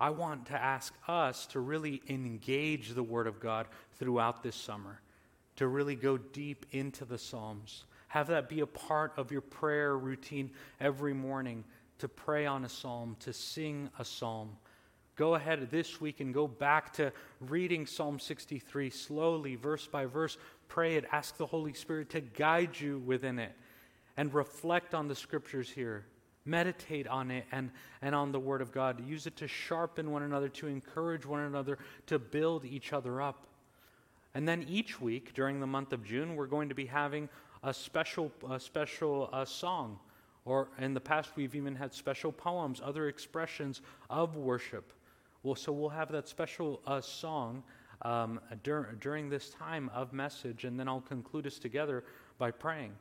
I 0.01 0.11
want 0.11 0.47
to 0.47 0.55
ask 0.55 0.95
us 1.07 1.47
to 1.49 1.61
really 1.61 2.01
engage 2.09 2.95
the 2.95 3.03
Word 3.03 3.27
of 3.27 3.39
God 3.39 3.67
throughout 3.99 4.43
this 4.43 4.57
summer, 4.57 5.01
to 5.57 5.69
really 5.69 5.95
go 5.95 6.17
deep 6.17 6.65
into 6.71 7.05
the 7.05 7.19
Psalms. 7.19 7.85
Have 8.09 8.29
that 8.29 8.49
be 8.49 8.61
a 8.61 8.67
part 8.67 9.13
of 9.17 9.31
your 9.31 9.43
prayer 9.43 9.99
routine 9.99 10.51
every 10.81 11.13
morning 11.13 11.65
to 11.99 12.09
pray 12.09 12.47
on 12.47 12.65
a 12.65 12.69
psalm, 12.69 13.15
to 13.21 13.33
sing 13.33 13.91
a 13.99 14.05
psalm. 14.05 14.57
Go 15.17 15.35
ahead 15.35 15.71
this 15.71 16.01
week 16.01 16.21
and 16.21 16.33
go 16.33 16.49
back 16.49 16.95
to 16.95 17.13
reading 17.41 17.85
Psalm 17.85 18.19
63 18.19 18.89
slowly, 18.89 19.55
verse 19.55 19.87
by 19.87 20.07
verse. 20.07 20.39
Pray 20.67 20.97
it. 20.97 21.05
Ask 21.13 21.37
the 21.37 21.45
Holy 21.45 21.75
Spirit 21.75 22.09
to 22.11 22.23
guide 22.23 22.81
you 22.81 23.01
within 23.01 23.39
it 23.39 23.53
and 24.17 24.33
reflect 24.33 24.95
on 24.95 25.09
the 25.09 25.15
scriptures 25.15 25.69
here. 25.69 26.07
Meditate 26.45 27.07
on 27.07 27.31
it 27.31 27.45
and, 27.53 27.71
and 28.03 28.15
on 28.15 28.33
the 28.33 28.41
Word 28.41 28.63
of 28.63 28.73
God. 28.73 29.07
Use 29.07 29.27
it 29.27 29.37
to 29.37 29.49
sharpen 29.49 30.11
one 30.11 30.23
another, 30.23 30.49
to 30.49 30.67
encourage 30.67 31.27
one 31.27 31.41
another, 31.41 31.79
to 32.07 32.19
build 32.19 32.65
each 32.65 32.93
other 32.93 33.21
up. 33.21 33.47
And 34.35 34.49
then 34.49 34.65
each 34.69 35.01
week 35.01 35.35
during 35.35 35.61
the 35.61 35.67
month 35.67 35.93
of 35.93 36.05
June, 36.05 36.37
we're 36.37 36.47
going 36.47 36.69
to 36.69 36.75
be 36.75 36.87
having 36.87 37.29
a 37.63 37.75
special, 37.75 38.33
a 38.49 38.59
special 38.59 39.29
uh, 39.33 39.45
song. 39.45 39.99
Or 40.45 40.69
in 40.79 40.95
the 40.95 41.01
past, 41.01 41.31
we've 41.37 41.55
even 41.55 41.75
had 41.75 41.93
special 41.93 42.33
poems, 42.33 42.81
other 42.83 43.09
expressions 43.09 43.83
of 44.09 44.37
worship. 44.37 44.93
Well, 45.43 45.55
so 45.55 45.73
we'll 45.73 45.91
have 45.91 46.11
that 46.13 46.29
special 46.29 46.81
uh, 46.87 47.01
song 47.01 47.63
um, 48.03 48.41
dur- 48.63 48.97
during 49.01 49.29
this 49.29 49.51
time 49.51 49.91
of 49.95 50.13
message, 50.13 50.65
and 50.65 50.79
then 50.79 50.89
I'll 50.89 51.03
conclude 51.03 51.47
us 51.47 51.59
together 51.59 52.05
by 52.39 52.51
praying. 52.51 52.93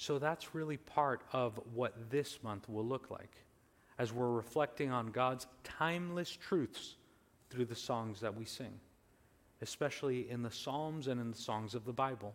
So 0.00 0.20
that's 0.20 0.54
really 0.54 0.76
part 0.76 1.22
of 1.32 1.58
what 1.74 2.08
this 2.08 2.38
month 2.44 2.68
will 2.68 2.86
look 2.86 3.10
like 3.10 3.42
as 3.98 4.12
we're 4.12 4.30
reflecting 4.30 4.92
on 4.92 5.08
God's 5.08 5.48
timeless 5.64 6.30
truths 6.30 6.94
through 7.50 7.64
the 7.64 7.74
songs 7.74 8.20
that 8.20 8.32
we 8.32 8.44
sing, 8.44 8.78
especially 9.60 10.30
in 10.30 10.44
the 10.44 10.52
Psalms 10.52 11.08
and 11.08 11.20
in 11.20 11.32
the 11.32 11.36
songs 11.36 11.74
of 11.74 11.84
the 11.84 11.92
Bible. 11.92 12.32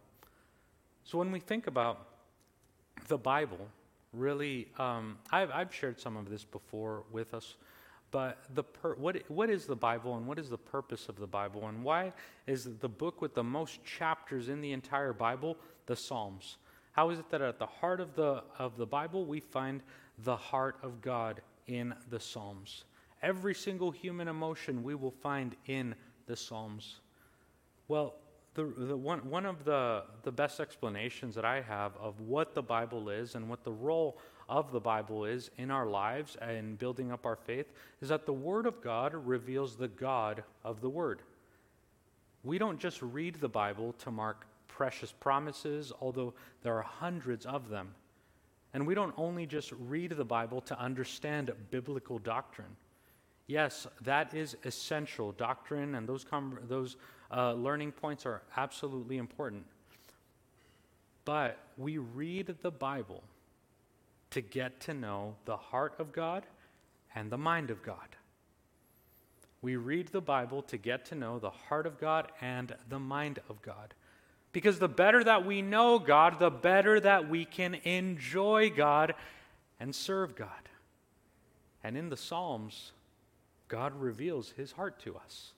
So 1.06 1.18
when 1.18 1.32
we 1.32 1.40
think 1.40 1.68
about 1.68 2.06
the 3.08 3.18
Bible, 3.18 3.66
really, 4.12 4.68
um, 4.78 5.18
I've, 5.32 5.50
I've 5.50 5.74
shared 5.74 6.02
some 6.02 6.18
of 6.18 6.30
this 6.30 6.44
before 6.44 7.04
with 7.14 7.34
us. 7.34 7.56
But 8.12 8.40
the 8.54 8.64
per- 8.64 8.96
what, 8.96 9.24
what 9.30 9.50
is 9.50 9.68
the 9.68 9.76
Bible 9.78 10.18
and 10.18 10.28
what 10.28 10.38
is 10.38 10.50
the 10.50 10.58
purpose 10.58 11.08
of 11.08 11.18
the 11.18 11.28
Bible? 11.28 11.66
And 11.70 11.82
why 11.82 12.12
is 12.46 12.68
the 12.82 12.90
book 12.90 13.22
with 13.22 13.36
the 13.36 13.44
most 13.44 13.86
chapters 13.86 14.50
in 14.50 14.60
the 14.60 14.74
entire 14.74 15.14
Bible 15.14 15.56
the 15.86 15.96
Psalms? 15.96 16.58
How 16.94 17.10
is 17.10 17.20
it 17.20 17.30
that 17.32 17.42
at 17.42 17.60
the 17.60 17.66
heart 17.66 18.00
of 18.00 18.16
the, 18.16 18.44
of 18.58 18.78
the 18.78 18.86
Bible 18.86 19.26
we 19.26 19.40
find 19.40 19.82
the 20.24 20.36
heart 20.36 20.78
of 20.84 21.02
God 21.02 21.42
in 21.68 21.94
the 22.10 22.20
Psalms? 22.20 22.86
Every 23.22 23.56
single 23.56 23.90
human 23.90 24.28
emotion 24.28 24.84
we 24.84 24.96
will 24.96 25.14
find 25.22 25.56
in 25.66 25.96
the 26.28 26.36
Psalms. 26.36 27.00
Well, 27.88 28.14
the, 28.54 28.66
the 28.78 28.96
one, 28.96 29.28
one 29.28 29.48
of 29.48 29.66
the, 29.66 30.04
the 30.22 30.32
best 30.32 30.60
explanations 30.60 31.34
that 31.34 31.46
I 31.46 31.62
have 31.62 31.94
of 31.98 32.20
what 32.22 32.54
the 32.54 32.62
Bible 32.62 33.10
is 33.10 33.34
and 33.34 33.50
what 33.50 33.64
the 33.64 33.72
role 33.72 34.20
of 34.48 34.72
the 34.72 34.80
Bible 34.80 35.26
is 35.26 35.50
in 35.58 35.72
our 35.72 35.88
lives 35.88 36.36
and 36.42 36.78
building 36.78 37.12
up 37.12 37.26
our 37.26 37.36
faith 37.36 37.72
is 38.02 38.10
that 38.10 38.28
the 38.28 38.34
Word 38.34 38.68
of 38.68 38.82
God 38.84 39.16
reveals 39.16 39.76
the 39.76 39.88
God 39.88 40.44
of 40.64 40.80
the 40.82 40.90
Word. 40.90 41.24
We 42.44 42.60
don't 42.60 42.80
just 42.80 43.02
read 43.02 43.36
the 43.36 43.50
Bible 43.50 43.94
to 44.00 44.12
mark 44.12 44.46
precious 44.74 45.12
promises, 45.12 45.94
although 46.02 46.34
there 46.64 46.76
are 46.76 46.82
hundreds 46.82 47.46
of 47.46 47.70
them. 47.70 47.94
And 48.74 48.88
we 48.88 48.96
don't 48.96 49.14
only 49.18 49.46
just 49.46 49.72
read 49.72 50.12
the 50.12 50.26
Bible 50.26 50.62
to 50.62 50.80
understand 50.80 51.52
biblical 51.70 52.18
doctrine. 52.18 52.76
Yes, 53.46 53.86
that 54.02 54.34
is 54.34 54.58
essential. 54.64 55.32
Doctrine 55.34 55.94
and 55.94 56.10
those, 56.10 56.24
com- 56.24 56.58
those 56.68 56.98
uh, 57.32 57.54
learning 57.54 57.92
points 57.92 58.26
are 58.26 58.42
absolutely 58.58 59.18
important. 59.18 59.64
But 61.24 61.60
we 61.78 62.00
read 62.00 62.56
the 62.64 62.72
Bible 62.72 63.22
to 64.32 64.42
get 64.42 64.80
to 64.82 64.94
know 64.96 65.36
the 65.46 65.58
heart 65.58 65.94
of 66.00 66.12
God 66.12 66.48
and 67.14 67.30
the 67.30 67.38
mind 67.38 67.70
of 67.70 67.84
God. 67.84 68.16
We 69.62 69.76
read 69.76 70.08
the 70.08 70.22
Bible 70.22 70.64
to 70.64 70.78
get 70.78 71.06
to 71.06 71.16
know 71.16 71.38
the 71.38 71.52
heart 71.52 71.86
of 71.86 72.00
God 72.00 72.32
and 72.42 72.76
the 72.90 73.00
mind 73.00 73.40
of 73.50 73.62
God. 73.62 73.94
Because 74.54 74.80
the 74.80 74.88
better 74.88 75.24
that 75.24 75.46
we 75.46 75.62
know 75.62 76.00
God, 76.00 76.40
the 76.40 76.52
better 76.52 77.00
that 77.00 77.28
we 77.28 77.44
can 77.44 77.74
enjoy 77.84 78.70
God 78.70 79.16
and 79.80 79.94
serve 79.94 80.36
God. 80.36 80.50
And 81.84 81.98
in 81.98 82.10
the 82.10 82.16
Psalms, 82.16 82.94
God 83.68 83.94
reveals 84.00 84.52
his 84.52 84.72
heart 84.72 85.00
to 85.02 85.18
us. 85.18 85.54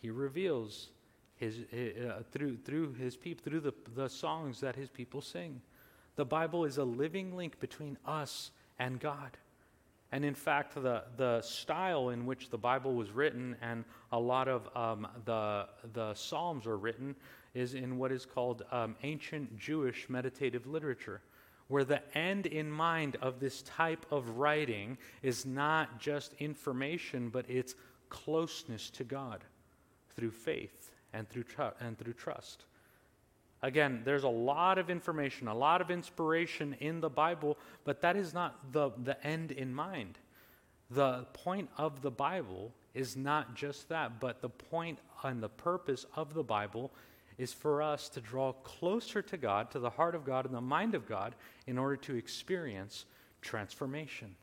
He 0.00 0.10
reveals 0.10 0.88
his, 1.36 1.58
uh, 1.72 2.22
through, 2.32 2.56
through 2.56 2.94
his 2.94 3.16
people, 3.16 3.44
through 3.44 3.60
the, 3.60 3.74
the 3.94 4.08
songs 4.08 4.60
that 4.60 4.74
his 4.74 4.88
people 4.88 5.20
sing. 5.20 5.60
The 6.16 6.24
Bible 6.24 6.64
is 6.64 6.78
a 6.78 6.84
living 6.84 7.36
link 7.36 7.60
between 7.60 7.98
us 8.06 8.50
and 8.78 8.98
God. 8.98 9.36
And 10.12 10.24
in 10.24 10.34
fact, 10.34 10.74
the, 10.74 11.04
the 11.16 11.40
style 11.42 12.08
in 12.08 12.26
which 12.26 12.50
the 12.50 12.58
Bible 12.58 12.94
was 12.94 13.10
written 13.10 13.56
and 13.62 13.84
a 14.10 14.18
lot 14.18 14.48
of 14.48 14.68
um, 14.76 15.06
the, 15.24 15.68
the 15.92 16.14
Psalms 16.14 16.66
are 16.66 16.78
written 16.78 17.14
is 17.54 17.74
in 17.74 17.98
what 17.98 18.12
is 18.12 18.24
called 18.24 18.62
um, 18.70 18.96
ancient 19.02 19.58
Jewish 19.58 20.08
meditative 20.08 20.66
literature, 20.66 21.20
where 21.68 21.84
the 21.84 22.02
end 22.16 22.46
in 22.46 22.70
mind 22.70 23.16
of 23.22 23.40
this 23.40 23.62
type 23.62 24.04
of 24.10 24.38
writing 24.38 24.98
is 25.22 25.46
not 25.46 26.00
just 26.00 26.34
information, 26.34 27.28
but 27.28 27.44
it's 27.48 27.74
closeness 28.08 28.90
to 28.90 29.04
God 29.04 29.44
through 30.16 30.32
faith 30.32 30.90
and 31.12 31.28
through, 31.28 31.44
tr- 31.44 31.74
and 31.80 31.98
through 31.98 32.14
trust. 32.14 32.64
Again, 33.62 34.02
there's 34.04 34.24
a 34.24 34.28
lot 34.28 34.78
of 34.78 34.88
information, 34.88 35.46
a 35.48 35.54
lot 35.54 35.80
of 35.80 35.90
inspiration 35.90 36.76
in 36.80 37.00
the 37.00 37.10
Bible, 37.10 37.58
but 37.84 38.00
that 38.00 38.16
is 38.16 38.32
not 38.32 38.72
the, 38.72 38.90
the 39.04 39.24
end 39.26 39.50
in 39.50 39.74
mind. 39.74 40.18
The 40.90 41.26
point 41.34 41.68
of 41.76 42.00
the 42.00 42.10
Bible 42.10 42.72
is 42.94 43.16
not 43.16 43.54
just 43.54 43.88
that, 43.90 44.18
but 44.18 44.40
the 44.40 44.48
point 44.48 44.98
and 45.22 45.42
the 45.42 45.48
purpose 45.48 46.06
of 46.16 46.34
the 46.34 46.42
Bible 46.42 46.90
is 47.40 47.54
for 47.54 47.80
us 47.80 48.10
to 48.10 48.20
draw 48.20 48.52
closer 48.52 49.22
to 49.22 49.36
God, 49.38 49.70
to 49.70 49.78
the 49.78 49.88
heart 49.88 50.14
of 50.14 50.26
God 50.26 50.44
and 50.44 50.54
the 50.54 50.60
mind 50.60 50.94
of 50.94 51.08
God, 51.08 51.34
in 51.66 51.78
order 51.78 51.96
to 51.96 52.14
experience 52.14 53.06
transformation. 53.40 54.36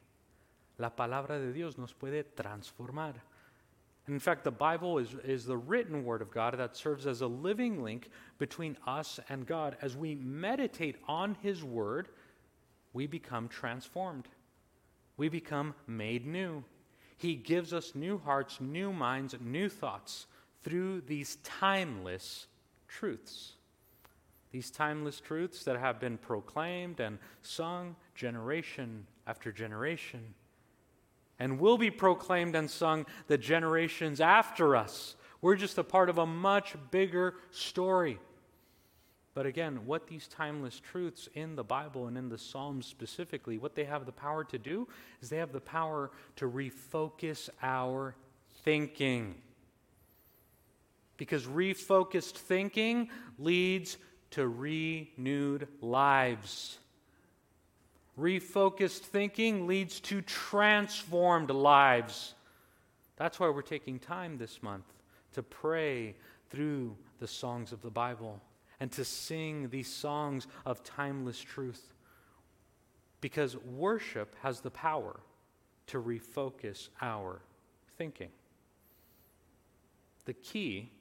La 0.80 0.90
palabra 0.90 1.40
de 1.40 1.54
Dios 1.54 1.78
nos 1.78 1.94
puede 1.94 2.26
transformar. 2.36 3.14
And 4.08 4.16
in 4.16 4.20
fact, 4.20 4.44
the 4.44 4.52
Bible 4.52 4.98
is, 4.98 5.14
is 5.24 5.46
the 5.46 5.58
written 5.58 6.06
word 6.06 6.24
of 6.24 6.32
God 6.32 6.58
that 6.58 6.76
serves 6.76 7.06
as 7.06 7.22
a 7.22 7.28
living 7.28 7.84
link 7.84 8.10
between 8.40 8.76
us 8.88 9.20
and 9.30 9.46
God. 9.46 9.78
As 9.80 9.96
we 9.96 10.16
meditate 10.16 10.96
on 11.08 11.38
His 11.44 11.64
word, 11.64 12.08
we 12.94 13.06
become 13.06 13.48
transformed. 13.48 14.28
We 15.18 15.30
become 15.30 15.76
made 15.86 16.26
new. 16.26 16.64
He 17.18 17.36
gives 17.36 17.74
us 17.74 17.94
new 17.94 18.18
hearts, 18.18 18.60
new 18.60 18.92
minds, 18.92 19.36
new 19.40 19.70
thoughts 19.70 20.26
through 20.64 21.02
these 21.02 21.38
timeless 21.44 22.48
truths. 22.88 23.54
These 24.52 24.72
timeless 24.72 25.20
truths 25.20 25.64
that 25.66 25.78
have 25.78 26.00
been 26.00 26.18
proclaimed 26.18 27.00
and 27.00 27.20
sung 27.42 27.96
generation 28.16 29.06
after 29.26 29.52
generation, 29.52 30.34
and 31.38 31.60
will 31.60 31.78
be 31.78 31.92
proclaimed 31.92 32.56
and 32.56 32.70
sung 32.70 33.06
the 33.28 33.38
generations 33.38 34.22
after 34.22 34.76
us. 34.76 35.16
We're 35.42 35.56
just 35.56 35.78
a 35.78 35.84
part 35.84 36.10
of 36.10 36.18
a 36.18 36.26
much 36.26 36.76
bigger 36.92 37.36
story. 37.52 38.20
But 39.34 39.46
again, 39.46 39.86
what 39.86 40.08
these 40.08 40.28
timeless 40.28 40.80
truths 40.80 41.30
in 41.36 41.56
the 41.56 41.64
Bible 41.64 42.08
and 42.08 42.18
in 42.18 42.28
the 42.28 42.40
Psalms 42.40 42.88
specifically, 42.88 43.60
what 43.60 43.76
they 43.76 43.84
have 43.84 44.08
the 44.08 44.12
power 44.12 44.44
to 44.46 44.58
do 44.58 44.88
is 45.22 45.30
they 45.30 45.38
have 45.38 45.52
the 45.52 45.62
power 45.62 46.10
to 46.38 46.50
refocus 46.50 47.50
our 47.62 48.16
thinking. 48.64 49.36
Because 51.18 51.46
refocused 51.46 52.34
thinking 52.34 53.10
leads 53.40 53.98
to 54.32 54.48
renewed 54.48 55.68
lives. 55.82 56.78
Refocused 58.20 59.00
thinking 59.00 59.68
leads 59.68 60.00
to 60.02 60.22
transformed 60.22 61.50
lives. 61.50 62.34
That's 63.16 63.40
why 63.40 63.50
we're 63.50 63.62
taking 63.62 64.00
time 64.00 64.38
this 64.38 64.62
month 64.62 64.86
to 65.34 65.44
pray 65.44 66.16
through 66.50 66.96
the 67.20 67.28
songs 67.28 67.72
of 67.72 67.82
the 67.82 67.90
Bible 67.90 68.42
and 68.80 68.92
to 68.92 69.04
sing 69.04 69.70
these 69.70 69.92
songs 69.92 70.48
of 70.66 70.84
timeless 70.84 71.40
truth. 71.40 71.94
Because 73.22 73.58
worship 73.58 74.36
has 74.44 74.62
the 74.62 74.70
power 74.70 75.20
to 75.88 76.02
refocus 76.02 76.90
our 77.02 77.42
thinking. 77.98 78.30
The 80.26 80.34
key 80.34 80.92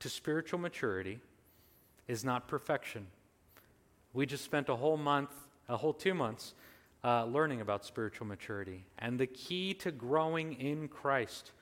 to 0.00 0.08
spiritual 0.08 0.58
maturity 0.58 1.20
is 2.06 2.24
not 2.24 2.48
perfection. 2.48 3.06
We 4.12 4.26
just 4.26 4.44
spent 4.44 4.68
a 4.68 4.76
whole 4.76 4.96
month, 4.96 5.30
a 5.68 5.76
whole 5.76 5.92
two 5.92 6.14
months, 6.14 6.54
uh, 7.04 7.24
learning 7.26 7.60
about 7.60 7.84
spiritual 7.84 8.26
maturity. 8.26 8.84
And 8.98 9.18
the 9.18 9.26
key 9.26 9.74
to 9.74 9.92
growing 9.92 10.54
in 10.54 10.88
Christ, 10.88 11.52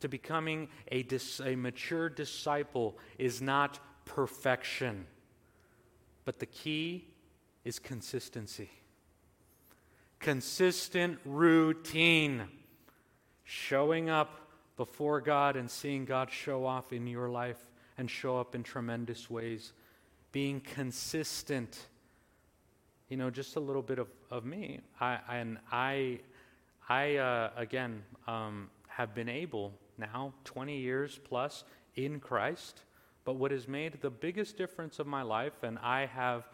to 0.00 0.08
becoming 0.08 0.68
a, 0.90 1.02
dis- 1.02 1.40
a 1.40 1.54
mature 1.54 2.08
disciple, 2.08 2.96
is 3.18 3.40
not 3.40 3.78
perfection. 4.04 5.06
But 6.24 6.38
the 6.38 6.46
key 6.46 7.04
is 7.64 7.78
consistency. 7.78 8.70
Consistent 10.18 11.18
routine. 11.24 12.42
Showing 13.44 14.08
up 14.08 14.40
before 14.76 15.20
God 15.20 15.56
and 15.56 15.70
seeing 15.70 16.04
God 16.04 16.30
show 16.30 16.64
off 16.64 16.92
in 16.92 17.06
your 17.06 17.28
life 17.28 17.58
and 17.98 18.10
show 18.10 18.38
up 18.38 18.54
in 18.54 18.62
tremendous 18.62 19.30
ways. 19.30 19.72
Being 20.32 20.60
consistent. 20.60 21.86
You 23.08 23.16
know, 23.16 23.30
just 23.30 23.56
a 23.56 23.60
little 23.60 23.82
bit 23.82 23.98
of, 23.98 24.08
of 24.30 24.44
me. 24.44 24.80
I, 25.00 25.18
and 25.30 25.58
I, 25.70 26.20
I 26.88 27.16
uh, 27.16 27.50
again, 27.56 28.02
um, 28.26 28.70
have 28.88 29.14
been 29.14 29.28
able 29.28 29.72
now, 29.98 30.32
20 30.44 30.78
years 30.78 31.20
plus 31.22 31.64
in 31.94 32.18
Christ, 32.18 32.80
but 33.24 33.34
what 33.34 33.50
has 33.50 33.68
made 33.68 34.00
the 34.00 34.10
biggest 34.10 34.56
difference 34.56 34.98
of 34.98 35.06
my 35.06 35.22
life, 35.22 35.62
and 35.62 35.78
I 35.78 36.06
have 36.06 36.48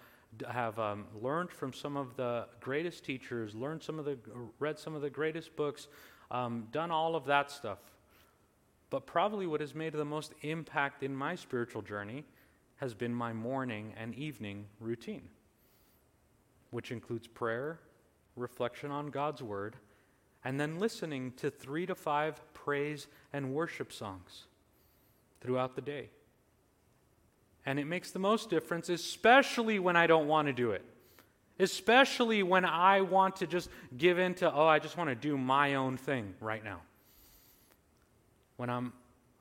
have 0.47 0.79
um, 0.79 1.07
learned 1.23 1.51
from 1.51 1.73
some 1.73 1.97
of 1.97 2.15
the 2.17 2.47
greatest 2.61 3.03
teachers, 3.03 3.55
learned 3.55 3.83
some 3.83 3.99
of 3.99 4.05
the, 4.05 4.19
read 4.59 4.79
some 4.79 4.95
of 4.95 5.01
the 5.01 5.09
greatest 5.09 5.57
books, 5.57 5.89
um, 6.31 6.69
done 6.71 6.91
all 6.91 7.17
of 7.17 7.25
that 7.25 7.51
stuff. 7.51 7.79
But 8.91 9.07
probably 9.07 9.47
what 9.47 9.61
has 9.61 9.75
made 9.75 9.93
the 9.93 10.05
most 10.05 10.33
impact 10.43 11.03
in 11.03 11.15
my 11.15 11.35
spiritual 11.35 11.83
journey 11.83 12.25
has 12.77 12.95
been 12.95 13.15
my 13.15 13.33
morning 13.33 13.93
and 13.97 14.15
evening 14.15 14.67
routine, 14.81 15.29
which 16.71 16.91
includes 16.91 17.27
prayer, 17.27 17.81
reflection 18.37 18.91
on 18.91 19.09
God's 19.09 19.43
word, 19.43 19.77
and 20.45 20.59
then 20.59 20.79
listening 20.79 21.33
to 21.39 21.51
three 21.51 21.85
to 21.87 21.95
five 21.95 22.41
praise 22.55 23.09
and 23.33 23.53
worship 23.53 23.93
songs 23.93 24.45
throughout 25.41 25.75
the 25.75 25.83
day. 25.83 26.09
And 27.67 27.79
it 27.79 27.87
makes 27.87 28.13
the 28.13 28.19
most 28.19 28.49
difference, 28.49 28.89
especially 28.89 29.79
when 29.79 29.97
I 29.97 30.07
don't 30.07 30.29
want 30.29 30.47
to 30.47 30.55
do 30.55 30.71
it. 30.71 30.85
Especially 31.61 32.43
when 32.45 32.65
I 32.65 33.01
want 33.01 33.37
to 33.37 33.47
just 33.47 33.69
give 33.97 34.19
in 34.19 34.35
to, 34.37 34.51
oh, 34.51 34.67
I 34.67 34.79
just 34.79 34.97
want 34.97 35.11
to 35.11 35.17
do 35.17 35.37
my 35.37 35.75
own 35.75 35.97
thing 35.97 36.35
right 36.41 36.63
now. 36.63 36.81
When 38.59 38.69
I'm, 38.69 38.93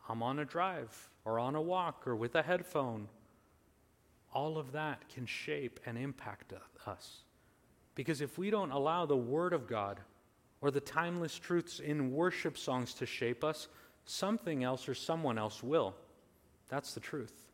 I'm 0.07 0.23
on 0.23 0.39
a 0.39 0.45
drive 0.45 1.09
or 1.25 1.37
on 1.37 1.55
a 1.55 1.61
walk 1.61 2.07
or 2.07 2.15
with 2.15 2.35
a 2.35 2.41
headphone, 2.41 3.09
all 4.33 4.57
of 4.57 4.71
that 4.71 5.09
can 5.09 5.25
shape 5.25 5.81
and 5.85 5.97
impact 5.97 6.53
us. 6.85 7.23
Because 7.93 8.21
if 8.21 8.37
we 8.37 8.49
don't 8.49 8.71
allow 8.71 9.05
the 9.05 9.17
Word 9.17 9.51
of 9.51 9.67
God 9.67 9.99
or 10.61 10.71
the 10.71 10.79
timeless 10.79 11.37
truths 11.37 11.81
in 11.81 12.13
worship 12.13 12.57
songs 12.57 12.93
to 12.93 13.05
shape 13.05 13.43
us, 13.43 13.67
something 14.05 14.63
else 14.63 14.87
or 14.87 14.95
someone 14.95 15.37
else 15.37 15.61
will. 15.61 15.93
That's 16.69 16.93
the 16.93 17.01
truth 17.01 17.47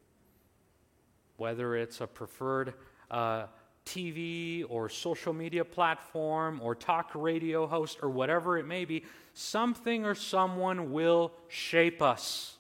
whether 1.38 1.76
it's 1.76 2.02
a 2.02 2.08
preferred 2.08 2.74
uh, 3.10 3.46
TV 3.86 4.66
or 4.70 4.90
social 4.90 5.34
media 5.34 5.66
platform 5.66 6.60
or 6.62 6.76
talk 6.76 7.12
radio 7.14 7.68
host 7.68 8.00
or 8.02 8.10
whatever 8.10 8.58
it 8.58 8.66
may 8.66 8.86
be, 8.86 9.04
something 9.34 10.06
or 10.06 10.16
someone 10.16 10.92
will 10.92 11.32
shape 11.48 12.02
us. 12.02 12.58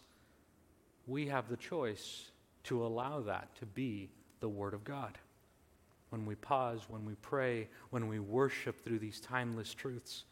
We 1.08 1.28
have 1.28 1.50
the 1.50 1.58
choice 1.58 2.26
to 2.66 2.86
allow 2.86 3.22
that 3.22 3.56
to 3.60 3.66
be 3.66 4.10
the 4.40 4.50
Word 4.50 4.74
of 4.74 4.84
God. 4.84 5.18
When 6.10 6.26
we 6.26 6.36
pause, 6.36 6.82
when 6.88 7.06
we 7.06 7.16
pray, 7.16 7.68
when 7.90 8.08
we 8.08 8.20
worship 8.20 8.84
through 8.84 9.00
these 9.00 9.20
timeless 9.20 9.74
truths. 9.74 10.26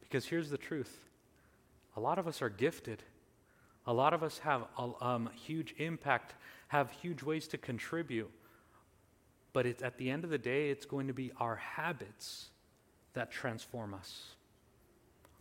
Because 0.00 0.24
here's 0.24 0.50
the 0.50 0.58
truth 0.58 0.98
a 1.96 2.00
lot 2.00 2.18
of 2.18 2.26
us 2.26 2.40
are 2.40 2.48
gifted, 2.48 3.02
a 3.86 3.92
lot 3.92 4.14
of 4.14 4.22
us 4.22 4.38
have 4.38 4.62
a 4.78 4.90
um, 5.00 5.28
huge 5.34 5.74
impact 5.78 6.34
have 6.72 6.90
huge 6.90 7.22
ways 7.22 7.46
to 7.46 7.58
contribute. 7.58 8.30
But 9.52 9.66
at 9.66 9.98
the 9.98 10.10
end 10.10 10.24
of 10.24 10.30
the 10.30 10.38
day, 10.38 10.70
it's 10.70 10.86
going 10.86 11.08
to 11.08 11.12
be 11.12 11.32
our 11.38 11.56
habits 11.56 12.50
that 13.14 13.30
transform 13.30 13.94
us. 13.94 14.34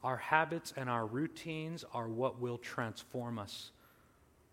Our 0.04 0.18
habits 0.18 0.74
and 0.76 0.90
our 0.90 1.06
routines 1.06 1.86
are 1.94 2.08
what 2.08 2.40
will 2.40 2.58
transform 2.58 3.40
us. 3.40 3.72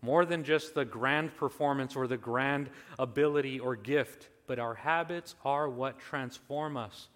More 0.01 0.25
than 0.25 0.43
just 0.43 0.75
the 0.75 0.85
grand 0.85 1.35
performance 1.35 1.95
or 1.95 2.07
the 2.07 2.17
grand 2.17 2.69
ability 2.97 3.59
or 3.59 3.75
gift, 3.75 4.29
but 4.47 4.59
our 4.59 4.75
habits 4.75 5.35
are 5.43 5.67
what 5.69 5.99
transform 5.99 6.77
us. 6.77 7.09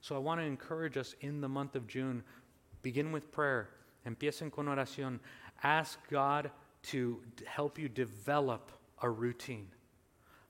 So 0.00 0.16
I 0.16 0.18
want 0.18 0.40
to 0.40 0.44
encourage 0.44 0.96
us 0.96 1.14
in 1.20 1.40
the 1.40 1.48
month 1.48 1.76
of 1.76 1.86
June 1.86 2.24
begin 2.82 3.12
with 3.12 3.30
prayer. 3.30 3.68
Empiecen 4.06 4.50
con 4.50 4.66
oración. 4.66 5.20
Ask 5.62 5.98
God 6.10 6.50
to 6.84 7.20
help 7.46 7.78
you 7.78 7.88
develop 7.88 8.72
a 9.00 9.08
routine 9.08 9.68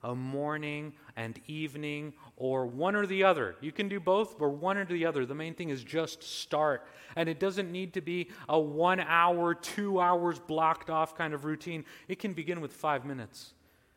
a 0.04 0.14
morning 0.14 0.92
and 1.16 1.40
evening, 1.46 2.12
or 2.36 2.66
one 2.66 2.94
or 2.94 3.06
the 3.06 3.24
other. 3.24 3.56
You 3.60 3.72
can 3.72 3.88
do 3.88 3.98
both, 3.98 4.40
or 4.40 4.50
one 4.50 4.76
or 4.76 4.84
the 4.84 5.06
other. 5.06 5.26
The 5.26 5.34
main 5.34 5.54
thing 5.54 5.70
is 5.70 5.82
just 5.82 6.22
start. 6.22 6.86
And 7.16 7.28
it 7.28 7.40
doesn't 7.40 7.72
need 7.72 7.94
to 7.94 8.00
be 8.00 8.30
a 8.48 8.58
one 8.58 9.00
hour, 9.00 9.54
two 9.54 10.00
hours 10.00 10.38
blocked 10.38 10.90
off 10.90 11.16
kind 11.16 11.34
of 11.34 11.44
routine. 11.44 11.84
It 12.08 12.18
can 12.18 12.32
begin 12.32 12.60
with 12.60 12.72
five 12.72 13.04
minutes. 13.04 13.54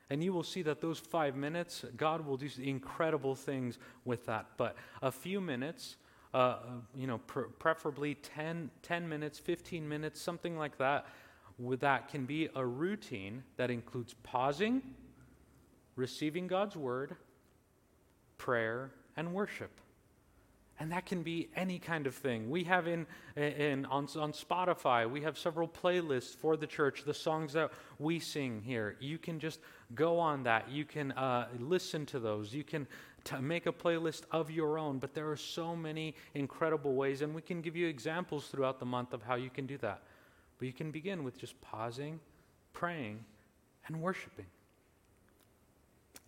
And 0.09 0.23
you 0.23 0.31
will 0.31 0.43
see 0.43 0.61
that 0.61 0.79
those 0.79 0.99
five 0.99 1.35
minutes, 1.35 1.83
God 1.97 2.25
will 2.25 2.37
do 2.37 2.49
incredible 2.61 3.35
things 3.35 3.77
with 4.05 4.25
that. 4.27 4.45
But 4.55 4.75
a 5.01 5.11
few 5.11 5.41
minutes, 5.41 5.97
uh 6.33 6.57
you 6.95 7.07
know, 7.07 7.17
pr- 7.19 7.51
preferably 7.59 8.15
10, 8.15 8.69
10 8.83 9.09
minutes, 9.09 9.39
15 9.39 9.87
minutes, 9.87 10.21
something 10.21 10.57
like 10.57 10.77
that, 10.77 11.07
that 11.59 12.07
can 12.07 12.25
be 12.25 12.49
a 12.55 12.65
routine 12.65 13.43
that 13.57 13.71
includes 13.71 14.13
pausing, 14.23 14.81
receiving 15.97 16.47
God's 16.47 16.77
word, 16.77 17.17
prayer, 18.37 18.91
and 19.17 19.33
worship. 19.33 19.81
And 20.79 20.91
that 20.91 21.07
can 21.07 21.23
be 21.23 21.49
any 21.55 21.79
kind 21.79 22.05
of 22.05 22.13
thing. 22.13 22.51
We 22.51 22.63
have 22.65 22.87
in, 22.87 23.07
in 23.35 23.87
on, 23.87 24.07
on 24.15 24.31
Spotify, 24.31 25.09
we 25.09 25.21
have 25.21 25.35
several 25.35 25.67
playlists 25.67 26.35
for 26.35 26.55
the 26.55 26.67
church, 26.67 27.03
the 27.03 27.15
songs 27.15 27.53
that 27.53 27.71
we 27.97 28.19
sing 28.19 28.61
here. 28.63 28.95
You 28.99 29.17
can 29.17 29.39
just 29.39 29.59
go 29.95 30.19
on 30.19 30.43
that. 30.43 30.69
You 30.69 30.85
can 30.85 31.13
uh, 31.13 31.47
listen 31.59 32.05
to 32.07 32.19
those. 32.19 32.53
You 32.53 32.63
can 32.63 32.85
t- 33.23 33.37
make 33.37 33.65
a 33.65 33.73
playlist 33.73 34.23
of 34.31 34.51
your 34.51 34.77
own. 34.77 34.99
But 34.99 35.15
there 35.15 35.31
are 35.31 35.35
so 35.35 35.75
many 35.75 36.13
incredible 36.35 36.93
ways, 36.93 37.23
and 37.23 37.33
we 37.33 37.41
can 37.41 37.61
give 37.61 37.75
you 37.75 37.87
examples 37.87 38.45
throughout 38.45 38.79
the 38.79 38.85
month 38.85 39.13
of 39.13 39.23
how 39.23 39.33
you 39.33 39.49
can 39.49 39.65
do 39.65 39.79
that. 39.79 40.03
But 40.59 40.67
you 40.67 40.73
can 40.73 40.91
begin 40.91 41.23
with 41.23 41.39
just 41.39 41.59
pausing, 41.59 42.19
praying, 42.73 43.25
and 43.87 43.99
worshiping. 43.99 44.45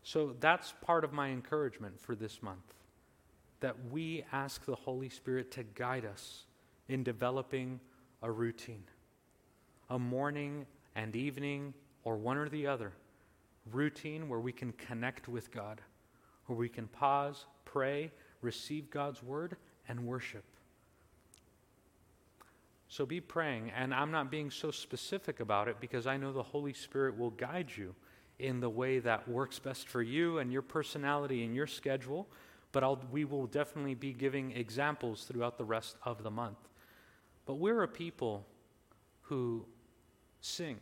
So 0.03 0.35
that's 0.39 0.73
part 0.81 1.03
of 1.03 1.13
my 1.13 1.29
encouragement 1.29 1.99
for 1.99 2.15
this 2.15 2.41
month 2.41 2.73
that 3.59 3.75
we 3.91 4.23
ask 4.31 4.65
the 4.65 4.75
Holy 4.75 5.09
Spirit 5.09 5.51
to 5.51 5.63
guide 5.63 6.05
us 6.05 6.45
in 6.87 7.03
developing 7.03 7.79
a 8.21 8.31
routine, 8.31 8.83
a 9.89 9.99
morning 9.99 10.65
and 10.95 11.15
evening, 11.15 11.73
or 12.03 12.17
one 12.17 12.37
or 12.37 12.49
the 12.49 12.65
other 12.65 12.93
routine 13.71 14.29
where 14.29 14.39
we 14.39 14.51
can 14.51 14.71
connect 14.73 15.27
with 15.27 15.51
God, 15.51 15.81
where 16.45 16.57
we 16.57 16.69
can 16.69 16.87
pause, 16.87 17.45
pray, 17.65 18.11
receive 18.41 18.89
God's 18.89 19.21
word, 19.21 19.57
and 19.87 20.05
worship. 20.05 20.43
So 22.87 23.05
be 23.05 23.21
praying. 23.21 23.71
And 23.75 23.93
I'm 23.93 24.11
not 24.11 24.31
being 24.31 24.49
so 24.49 24.71
specific 24.71 25.39
about 25.39 25.67
it 25.67 25.79
because 25.79 26.07
I 26.07 26.17
know 26.17 26.33
the 26.33 26.41
Holy 26.41 26.73
Spirit 26.73 27.17
will 27.17 27.29
guide 27.29 27.69
you 27.75 27.93
in 28.39 28.61
the 28.61 28.69
way 28.69 28.99
that 28.99 29.27
works 29.27 29.59
best 29.59 29.87
for 29.87 30.01
you 30.01 30.39
and 30.39 30.51
your 30.51 30.61
personality 30.61 31.43
and 31.43 31.53
your 31.53 31.67
schedule, 31.67 32.27
but 32.71 32.83
I'll, 32.83 32.99
we 33.11 33.25
will 33.25 33.47
definitely 33.47 33.95
be 33.95 34.13
giving 34.13 34.51
examples 34.51 35.25
throughout 35.25 35.57
the 35.57 35.65
rest 35.65 35.97
of 36.03 36.23
the 36.23 36.31
month. 36.31 36.57
But 37.45 37.55
we're 37.55 37.83
a 37.83 37.87
people 37.87 38.45
who 39.23 39.65
sing 40.41 40.77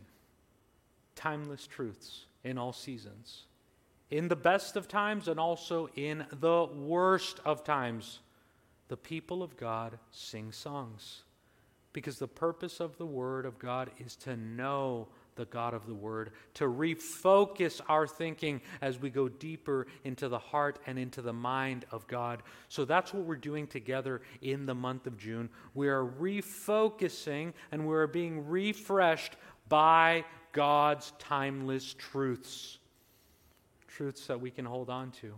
timeless 1.16 1.66
truths 1.66 2.26
in 2.44 2.58
all 2.58 2.74
seasons, 2.74 3.44
in 4.12 4.28
the 4.28 4.36
best 4.36 4.76
of 4.76 4.88
times 4.88 5.28
and 5.28 5.40
also 5.40 5.90
in 5.96 6.26
the 6.40 6.66
worst 6.66 7.40
of 7.44 7.64
times. 7.64 8.20
The 8.90 8.98
people 8.98 9.44
of 9.44 9.58
God 9.58 10.00
sing 10.12 10.52
songs 10.52 11.24
because 11.92 12.20
the 12.20 12.28
purpose 12.28 12.80
of 12.80 12.98
the 12.98 13.06
Word 13.06 13.46
of 13.46 13.60
God 13.60 13.90
is 13.98 14.16
to 14.18 14.38
know 14.38 15.08
the 15.38 15.46
God 15.46 15.74
of 15.74 15.88
the 15.88 15.94
Word, 15.94 16.32
to 16.56 16.66
refocus 16.66 17.80
our 17.88 18.06
thinking 18.06 18.62
as 18.82 19.00
we 19.00 19.10
go 19.10 19.30
deeper 19.30 19.88
into 20.04 20.28
the 20.28 20.40
heart 20.40 20.80
and 20.86 21.00
into 21.00 21.22
the 21.22 21.32
mind 21.32 21.86
of 21.92 22.06
God. 22.08 22.44
So 22.68 22.84
that's 22.84 23.14
what 23.14 23.24
we're 23.24 23.38
doing 23.38 23.68
together 23.68 24.22
in 24.42 24.66
the 24.66 24.76
month 24.76 25.08
of 25.08 25.18
June. 25.18 25.50
We 25.74 25.88
are 25.88 26.04
refocusing 26.04 27.54
and 27.72 27.88
we 27.88 27.96
are 27.96 28.08
being 28.08 28.48
refreshed 28.48 29.38
by 29.70 30.26
God's 30.52 31.14
timeless 31.20 31.94
truths. 31.94 32.80
Truths 33.88 34.28
that 34.28 34.42
we 34.42 34.52
can 34.52 34.66
hold 34.66 34.90
on 34.90 35.12
to 35.22 35.34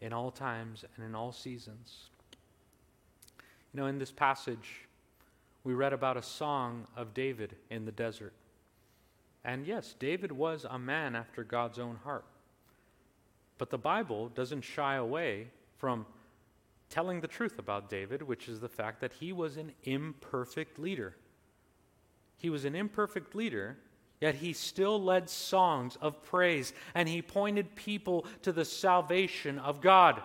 in 0.00 0.12
all 0.12 0.30
times 0.30 0.84
and 0.94 1.04
in 1.04 1.14
all 1.14 1.32
seasons. 1.32 2.10
You 3.72 3.80
know, 3.80 3.86
in 3.86 3.98
this 3.98 4.12
passage, 4.12 4.88
we 5.64 5.74
read 5.74 5.92
about 5.92 6.16
a 6.16 6.22
song 6.22 6.86
of 6.96 7.12
David 7.12 7.56
in 7.70 7.84
the 7.84 7.92
desert. 7.92 8.32
And 9.48 9.66
yes, 9.66 9.94
David 9.98 10.30
was 10.30 10.66
a 10.68 10.78
man 10.78 11.16
after 11.16 11.42
God's 11.42 11.78
own 11.78 11.96
heart. 12.04 12.26
But 13.56 13.70
the 13.70 13.78
Bible 13.78 14.28
doesn't 14.28 14.60
shy 14.60 14.96
away 14.96 15.46
from 15.78 16.04
telling 16.90 17.22
the 17.22 17.28
truth 17.28 17.58
about 17.58 17.88
David, 17.88 18.20
which 18.20 18.46
is 18.46 18.60
the 18.60 18.68
fact 18.68 19.00
that 19.00 19.14
he 19.14 19.32
was 19.32 19.56
an 19.56 19.72
imperfect 19.84 20.78
leader. 20.78 21.16
He 22.36 22.50
was 22.50 22.66
an 22.66 22.74
imperfect 22.74 23.34
leader, 23.34 23.78
yet 24.20 24.34
he 24.34 24.52
still 24.52 25.02
led 25.02 25.30
songs 25.30 25.96
of 26.02 26.22
praise 26.22 26.74
and 26.94 27.08
he 27.08 27.22
pointed 27.22 27.74
people 27.74 28.26
to 28.42 28.52
the 28.52 28.66
salvation 28.66 29.58
of 29.58 29.80
God. 29.80 30.20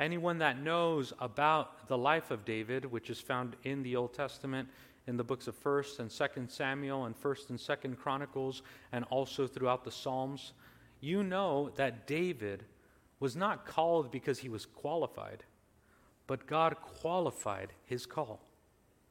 Anyone 0.00 0.38
that 0.38 0.60
knows 0.60 1.12
about 1.20 1.86
the 1.86 1.96
life 1.96 2.32
of 2.32 2.44
David, 2.44 2.86
which 2.86 3.08
is 3.08 3.20
found 3.20 3.54
in 3.62 3.84
the 3.84 3.94
Old 3.94 4.14
Testament, 4.14 4.68
in 5.06 5.16
the 5.16 5.24
books 5.24 5.46
of 5.46 5.62
1st 5.62 6.00
and 6.00 6.10
2nd 6.10 6.50
Samuel 6.50 7.04
and 7.04 7.20
1st 7.20 7.50
and 7.50 7.58
2nd 7.58 7.98
Chronicles 7.98 8.62
and 8.92 9.04
also 9.04 9.46
throughout 9.46 9.84
the 9.84 9.90
Psalms, 9.90 10.52
you 11.00 11.22
know 11.22 11.70
that 11.76 12.06
David 12.06 12.64
was 13.20 13.36
not 13.36 13.66
called 13.66 14.10
because 14.10 14.38
he 14.38 14.48
was 14.48 14.66
qualified, 14.66 15.44
but 16.26 16.46
God 16.46 16.76
qualified 16.80 17.72
his 17.84 18.04
call, 18.04 18.40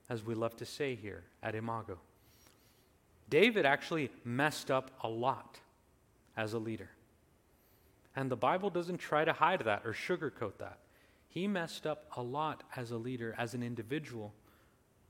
as 0.09 0.23
we 0.23 0.35
love 0.35 0.55
to 0.57 0.65
say 0.65 0.95
here 0.95 1.23
at 1.41 1.55
Imago. 1.55 1.97
David 3.29 3.65
actually 3.65 4.11
messed 4.23 4.69
up 4.69 4.91
a 5.01 5.09
lot 5.09 5.59
as 6.37 6.53
a 6.53 6.59
leader. 6.59 6.89
And 8.15 8.29
the 8.29 8.35
Bible 8.35 8.69
doesn't 8.69 8.97
try 8.97 9.25
to 9.25 9.33
hide 9.33 9.61
that 9.61 9.81
or 9.85 9.93
sugarcoat 9.93 10.57
that. 10.59 10.79
He 11.27 11.47
messed 11.47 11.85
up 11.85 12.05
a 12.15 12.21
lot 12.21 12.63
as 12.75 12.91
a 12.91 12.97
leader, 12.97 13.35
as 13.37 13.53
an 13.53 13.63
individual. 13.63 14.33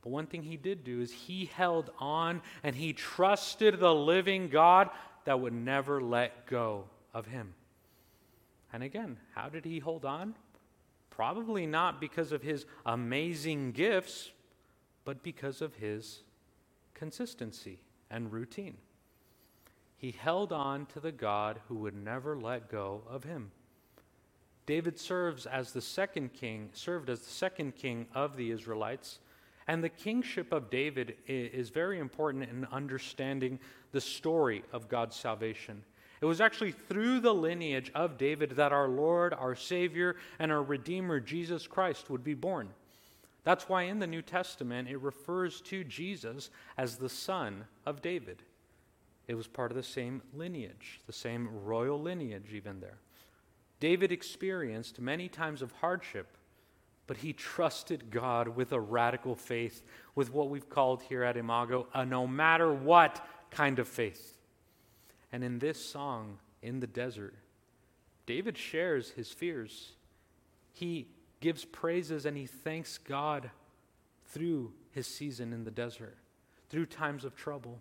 But 0.06 0.12
one 0.12 0.28
thing 0.28 0.44
he 0.44 0.56
did 0.56 0.84
do 0.84 1.02
is 1.02 1.12
he 1.12 1.46
held 1.46 1.89
on 1.98 2.44
and 2.62 2.76
he 2.76 2.94
trusted 2.94 3.80
the 3.80 3.94
living 3.94 4.50
God 4.50 4.91
that 5.24 5.39
would 5.39 5.52
never 5.52 6.00
let 6.00 6.46
go 6.46 6.84
of 7.12 7.26
him. 7.26 7.56
And 8.72 8.84
again, 8.84 9.18
how 9.34 9.50
did 9.50 9.65
he 9.65 9.80
hold 9.80 10.06
on? 10.06 10.36
Probably 11.10 11.65
not 11.65 12.00
because 12.00 12.32
of 12.32 12.44
his 12.44 12.68
amazing 12.86 13.72
gifts, 13.72 14.30
but 15.06 15.24
because 15.24 15.60
of 15.60 15.74
his 15.74 16.20
consistency 16.94 17.80
and 18.12 18.32
routine. 18.32 18.78
He 19.98 20.12
held 20.12 20.54
on 20.54 20.86
to 20.88 21.00
the 21.00 21.12
God 21.12 21.62
who 21.68 21.78
would 21.78 21.96
never 21.96 22.38
let 22.38 22.70
go 22.70 23.02
of 23.10 23.24
him. 23.24 23.50
David 24.68 25.00
serves 25.00 25.48
as 25.48 25.72
the 25.72 25.82
second 25.82 26.34
king, 26.34 26.70
served 26.74 27.10
as 27.10 27.22
the 27.22 27.32
second 27.32 27.76
king 27.76 28.06
of 28.13 28.38
the 28.38 28.52
Israelites. 28.52 29.18
And 29.67 29.84
the 29.84 29.89
kingship 29.89 30.51
of 30.51 30.69
David 30.69 31.15
is 31.28 31.69
very 31.69 31.99
important 31.99 32.49
in 32.49 32.67
understanding 32.71 33.60
the 33.91 34.01
story 34.01 34.63
of 34.71 34.88
God's 34.88 35.15
salvation. 35.15 35.84
It 36.21 36.25
was 36.25 36.39
actually 36.39 36.71
through 36.71 37.19
the 37.19 37.34
lineage 37.34 37.91
of 37.93 38.17
David 38.17 38.51
that 38.51 38.71
our 38.71 38.88
Lord, 38.88 39.34
our 39.34 39.56
Savior, 39.56 40.15
and 40.39 40.51
our 40.51 40.63
Redeemer, 40.63 41.19
Jesus 41.19 41.67
Christ, 41.67 42.10
would 42.10 42.23
be 42.23 42.34
born. 42.34 42.69
That's 43.43 43.69
why 43.69 43.84
in 43.84 43.99
the 43.99 44.08
New 44.08 44.21
Testament 44.21 44.88
it 44.89 45.01
refers 45.01 45.62
to 45.62 45.84
Jesus 45.84 46.49
as 46.78 46.97
the 46.97 47.10
son 47.10 47.65
of 47.86 48.01
David. 48.01 48.43
It 49.28 49.36
was 49.36 49.47
part 49.47 49.71
of 49.71 49.78
the 49.78 49.84
same 49.84 50.21
lineage, 50.34 51.01
the 51.06 51.13
same 51.13 51.49
royal 51.63 51.99
lineage, 51.99 52.54
even 52.54 52.80
there. 52.80 52.97
David 53.80 54.12
experienced 54.12 54.99
many 54.99 55.28
times 55.28 55.62
of 55.62 55.71
hardship 55.73 56.38
but 57.08 57.18
he 57.18 57.34
trusted 57.34 58.10
God 58.10 58.48
with 58.48 58.72
a 58.72 58.80
radical 58.80 59.36
faith, 59.36 59.84
with 60.15 60.34
what 60.34 60.50
we've 60.50 60.70
called 60.70 61.04
here 61.04 61.24
at 61.24 61.38
Imago 61.38 61.88
a 61.94 62.06
no 62.06 62.26
matter 62.26 62.74
what 62.74 63.26
kind 63.52 63.80
of 63.80 63.88
faith. 63.88 64.38
And 65.32 65.44
in 65.44 65.60
this 65.60 65.84
song, 65.84 66.39
in 66.62 66.80
the 66.80 66.88
desert, 66.88 67.36
David 68.26 68.58
shares 68.58 69.12
his 69.12 69.32
fears. 69.32 69.91
He 70.74 71.08
gives 71.41 71.63
praises 71.63 72.26
and 72.26 72.36
he 72.36 72.46
thanks 72.46 72.98
God 72.98 73.52
through 74.28 74.74
his 74.91 75.06
season 75.06 75.54
in 75.54 75.63
the 75.63 75.72
desert, 75.72 76.18
through 76.70 76.88
times 76.88 77.24
of 77.24 77.36
trouble, 77.36 77.80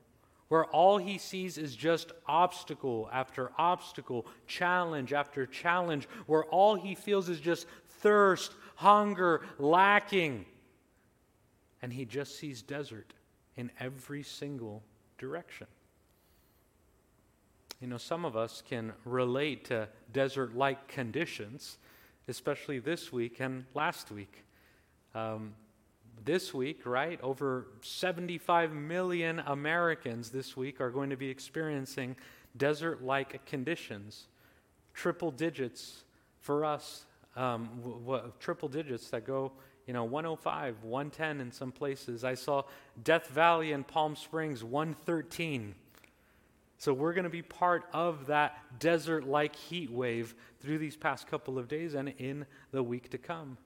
where 0.49 0.67
all 0.67 0.99
he 0.99 1.17
sees 1.17 1.57
is 1.57 1.75
just 1.75 2.13
obstacle 2.27 3.09
after 3.13 3.51
obstacle, 3.57 4.27
challenge 4.47 5.13
after 5.13 5.47
challenge, 5.47 6.07
where 6.27 6.45
all 6.45 6.75
he 6.75 6.95
feels 6.95 7.29
is 7.29 7.41
just 7.41 7.67
thirst 8.05 8.53
hunger, 8.77 9.41
lacking. 9.59 10.45
And 11.83 11.93
he 11.93 12.05
just 12.05 12.39
sees 12.39 12.63
desert 12.63 13.13
in 13.57 13.71
every 13.81 14.23
single 14.23 14.83
direction. 15.19 15.67
You 17.81 17.89
know, 17.89 17.99
some 17.99 18.25
of 18.25 18.37
us 18.37 18.63
can 18.69 18.93
relate 19.05 19.65
to 19.67 19.89
desert 20.13 20.55
like 20.55 20.87
conditions, 20.87 21.79
especially 22.29 22.79
this 22.79 23.13
week 23.13 23.41
and 23.41 23.65
last 23.75 24.11
week. 24.11 24.45
Um, 25.15 25.55
this 26.25 26.55
week, 26.55 26.87
right, 26.87 27.19
over 27.23 27.67
75 27.83 28.73
million 28.73 29.41
Americans 29.47 30.31
this 30.31 30.57
week 30.57 30.81
are 30.81 30.91
going 30.91 31.11
to 31.11 31.17
be 31.17 31.29
experiencing 31.29 32.17
desert 32.57 33.03
like 33.03 33.45
conditions, 33.47 34.29
triple 34.95 35.31
digits 35.31 36.05
for 36.41 36.65
us 36.65 37.05
um, 37.37 37.69
w- 37.83 38.01
w- 38.01 38.33
triple 38.41 38.69
digits 38.69 39.11
that 39.11 39.27
go, 39.27 39.53
you 39.87 39.93
know, 39.93 40.05
105, 40.05 40.83
110 40.83 41.41
in 41.41 41.53
some 41.53 41.73
places. 41.73 42.25
I 42.25 42.35
saw 42.35 42.63
Death 43.03 43.29
Valley 43.29 43.73
and 43.73 43.87
Palm 43.87 44.17
Springs 44.17 44.63
113. 44.63 45.75
So 46.79 46.93
we're 46.93 47.15
going 47.15 47.25
to 47.25 47.31
be 47.31 47.43
part 47.43 47.85
of 47.93 48.27
that 48.27 48.59
desert 48.79 49.27
like 49.27 49.57
heat 49.57 49.91
wave 49.91 50.35
through 50.61 50.79
these 50.79 50.97
past 50.97 51.27
couple 51.27 51.59
of 51.59 51.69
days 51.69 51.95
and 51.95 52.11
in 52.19 52.47
the 52.73 52.83
week 52.83 53.11
to 53.11 53.19
come. 53.19 53.57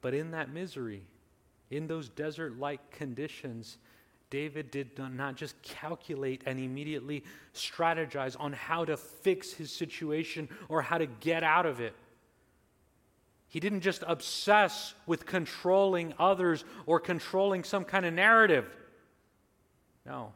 But 0.00 0.14
in 0.14 0.30
that 0.30 0.52
misery, 0.52 1.02
in 1.70 1.86
those 1.86 2.08
desert 2.08 2.58
like 2.58 2.90
conditions, 2.90 3.78
David 4.30 4.70
did 4.70 4.90
not 4.98 5.36
just 5.36 5.60
calculate 5.62 6.42
and 6.46 6.58
immediately 6.58 7.24
strategize 7.54 8.36
on 8.38 8.52
how 8.52 8.84
to 8.84 8.96
fix 8.96 9.52
his 9.52 9.70
situation 9.70 10.48
or 10.68 10.82
how 10.82 10.98
to 10.98 11.06
get 11.06 11.42
out 11.44 11.66
of 11.66 11.80
it. 11.80 11.94
He 13.48 13.60
didn't 13.60 13.80
just 13.80 14.02
obsess 14.06 14.94
with 15.06 15.26
controlling 15.26 16.14
others 16.18 16.64
or 16.84 17.00
controlling 17.00 17.64
some 17.64 17.84
kind 17.84 18.04
of 18.04 18.12
narrative. 18.12 18.76
No. 20.04 20.32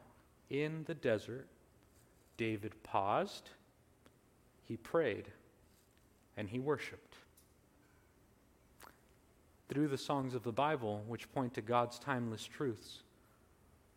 In 0.49 0.83
the 0.85 0.93
desert, 0.93 1.47
David 2.37 2.73
paused, 2.83 3.49
he 4.63 4.77
prayed, 4.77 5.25
and 6.35 6.49
he 6.49 6.59
worshiped. 6.59 7.15
Through 9.69 9.87
the 9.87 9.97
songs 9.97 10.33
of 10.33 10.43
the 10.43 10.51
Bible, 10.51 11.03
which 11.07 11.31
point 11.31 11.53
to 11.53 11.61
God's 11.61 11.99
timeless 11.99 12.45
truths, 12.45 13.03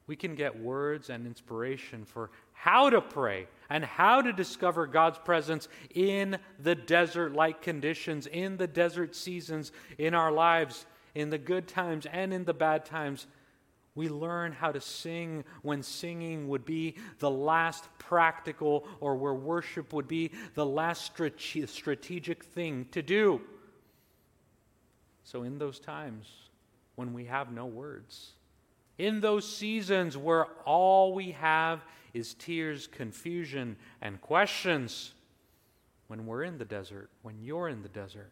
we 0.06 0.14
can 0.14 0.34
get 0.34 0.60
words 0.60 1.10
and 1.10 1.26
inspiration 1.26 2.04
for 2.04 2.30
how 2.64 2.88
to 2.88 3.02
pray 3.02 3.46
and 3.68 3.84
how 3.84 4.22
to 4.22 4.32
discover 4.32 4.86
God's 4.86 5.18
presence 5.18 5.68
in 5.94 6.38
the 6.58 6.74
desert 6.74 7.34
like 7.34 7.60
conditions, 7.60 8.26
in 8.26 8.56
the 8.56 8.66
desert 8.66 9.14
seasons 9.14 9.70
in 9.98 10.14
our 10.14 10.32
lives, 10.32 10.86
in 11.14 11.28
the 11.28 11.36
good 11.36 11.68
times 11.68 12.06
and 12.10 12.32
in 12.32 12.46
the 12.46 12.54
bad 12.54 12.86
times. 12.86 13.26
We 13.94 14.08
learn 14.08 14.52
how 14.52 14.72
to 14.72 14.80
sing 14.80 15.44
when 15.60 15.82
singing 15.82 16.48
would 16.48 16.64
be 16.64 16.96
the 17.18 17.30
last 17.30 17.86
practical 17.98 18.88
or 18.98 19.14
where 19.14 19.34
worship 19.34 19.92
would 19.92 20.08
be 20.08 20.30
the 20.54 20.64
last 20.64 21.04
strate- 21.04 21.68
strategic 21.68 22.44
thing 22.44 22.86
to 22.92 23.02
do. 23.02 23.42
So, 25.22 25.42
in 25.42 25.58
those 25.58 25.78
times 25.78 26.32
when 26.94 27.12
we 27.12 27.26
have 27.26 27.52
no 27.52 27.66
words, 27.66 28.32
in 28.98 29.20
those 29.20 29.46
seasons 29.46 30.16
where 30.16 30.46
all 30.64 31.14
we 31.14 31.32
have 31.32 31.84
is 32.12 32.34
tears, 32.34 32.86
confusion, 32.86 33.76
and 34.00 34.20
questions, 34.20 35.14
when 36.06 36.26
we're 36.26 36.44
in 36.44 36.58
the 36.58 36.64
desert, 36.64 37.10
when 37.22 37.40
you're 37.40 37.68
in 37.68 37.82
the 37.82 37.88
desert, 37.88 38.30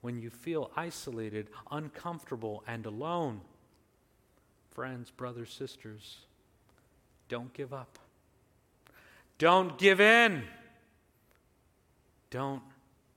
when 0.00 0.18
you 0.18 0.30
feel 0.30 0.70
isolated, 0.76 1.48
uncomfortable, 1.70 2.64
and 2.66 2.86
alone, 2.86 3.40
friends, 4.70 5.10
brothers, 5.10 5.52
sisters, 5.52 6.18
don't 7.28 7.52
give 7.52 7.72
up. 7.72 7.98
Don't 9.38 9.78
give 9.78 10.00
in. 10.00 10.42
Don't 12.30 12.62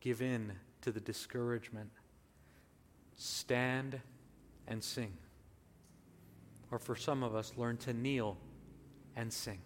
give 0.01 0.21
in 0.21 0.53
to 0.81 0.91
the 0.91 0.99
discouragement. 0.99 1.89
Stand 3.15 3.99
and 4.67 4.83
sing. 4.83 5.13
Or 6.73 6.79
for 6.79 6.95
some 6.95 7.21
of 7.21 7.35
us, 7.35 7.53
learn 7.55 7.77
to 7.77 7.93
kneel 7.93 8.35
and 9.15 9.31
sing. 9.31 9.61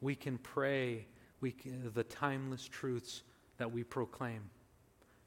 We 0.00 0.14
can 0.14 0.38
pray 0.38 1.08
we 1.40 1.50
can, 1.50 1.90
the 1.92 2.04
timeless 2.04 2.68
truths 2.68 3.24
that 3.56 3.72
we 3.72 3.82
proclaim 3.82 4.42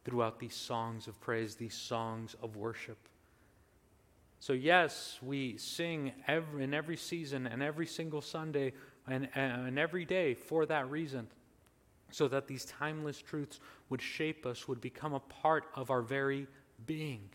throughout 0.06 0.39
these 0.39 0.56
songs 0.56 1.10
of 1.10 1.19
praise, 1.19 1.56
these 1.56 1.74
songs 1.74 2.34
of 2.41 2.56
worship. 2.56 2.98
So, 4.39 4.54
yes, 4.54 5.19
we 5.22 5.58
sing 5.58 6.13
every, 6.30 6.63
in 6.63 6.74
every 6.74 6.96
season 6.96 7.46
and 7.46 7.62
every 7.62 7.86
single 7.86 8.22
Sunday 8.22 8.72
and, 9.06 9.28
and 9.36 9.78
every 9.78 10.06
day 10.06 10.34
for 10.34 10.65
that 10.65 10.89
reason, 10.89 11.28
so 12.10 12.30
that 12.30 12.48
these 12.48 12.63
timeless 12.63 13.22
truths 13.22 13.60
would 13.89 14.02
shape 14.02 14.46
us, 14.46 14.65
would 14.65 14.80
become 14.80 15.13
a 15.13 15.19
part 15.19 15.65
of 15.76 15.91
our 15.91 16.02
very 16.02 16.48
being. 16.86 17.30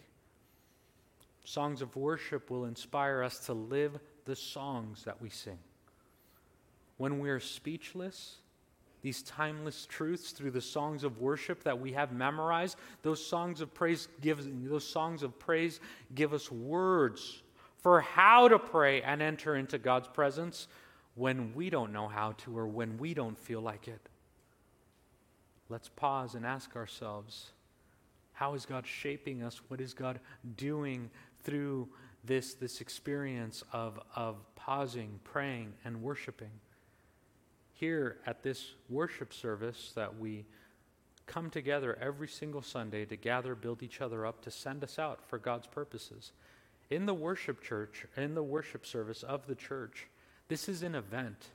Songs 1.49 1.81
of 1.81 1.97
worship 1.97 2.51
will 2.51 2.67
inspire 2.67 3.23
us 3.23 3.39
to 3.47 3.55
live 3.55 3.99
the 4.27 4.37
songs 4.37 5.05
that 5.05 5.23
we 5.23 5.31
sing. 5.31 5.57
When 6.99 7.21
we 7.21 7.31
are 7.31 7.41
speechless, 7.41 8.37
these 9.01 9.23
timeless 9.23 9.87
truths 9.87 10.33
through 10.33 10.51
the 10.51 10.61
songs 10.61 11.05
of 11.05 11.23
worship 11.23 11.65
that 11.65 11.81
we 11.81 11.93
have 11.93 12.13
memorized. 12.13 12.77
Those 13.01 13.25
songs 13.25 13.63
of 13.63 13.73
praise 13.73 14.09
give 14.21 14.47
those 14.69 14.87
songs 14.87 15.23
of 15.23 15.39
praise 15.39 15.81
give 16.15 16.35
us 16.35 16.53
words 16.53 17.43
for 17.79 18.03
how 18.03 18.49
to 18.49 18.59
pray 18.59 19.01
and 19.01 19.23
enter 19.23 19.57
into 19.57 19.79
God's 19.79 20.09
presence 20.09 20.69
when 21.15 21.55
we 21.55 21.71
don't 21.71 21.95
know 21.95 22.09
how 22.09 22.33
to 22.33 22.59
or 22.59 22.67
when 22.67 22.99
we 22.99 23.15
don't 23.15 23.39
feel 23.39 23.63
like 23.63 23.89
it. 23.89 24.07
Let's 25.71 25.89
pause 25.89 26.35
and 26.35 26.45
ask 26.45 26.77
ourselves, 26.77 27.53
how 28.39 28.55
is 28.55 28.67
God 28.67 28.87
shaping 28.87 29.43
us? 29.43 29.61
What 29.67 29.81
is 29.81 29.95
God 29.95 30.21
doing 30.57 31.11
through 31.49 31.89
this, 32.25 32.55
this 32.55 32.81
experience 32.81 33.65
of, 33.73 33.99
of 34.15 34.37
pausing, 34.55 35.21
praying, 35.25 35.73
and 35.85 36.03
worshiping? 36.03 36.51
here 37.79 38.17
at 38.27 38.43
this 38.43 38.73
worship 38.89 39.33
service 39.33 39.93
that 39.95 40.19
we 40.19 40.45
come 41.27 41.49
together 41.49 41.97
every 42.01 42.27
single 42.27 42.63
Sunday 42.63 43.05
to 43.05 43.17
gather, 43.17 43.55
build 43.55 43.85
each 43.85 44.01
other 44.01 44.27
up, 44.27 44.43
to 44.43 44.51
send 44.51 44.83
us 44.83 44.99
out 44.99 45.21
for 45.29 45.39
God's 45.39 45.69
purposes. 45.69 46.33
In 46.91 47.07
the 47.07 47.15
worship 47.15 47.63
church, 47.63 48.05
in 48.17 48.35
the 48.35 48.43
worship 48.43 48.85
service 48.85 49.23
of 49.23 49.47
the 49.47 49.55
church, 49.55 50.09
this 50.49 50.69
is 50.69 50.83
an 50.83 50.97
event 50.97 51.51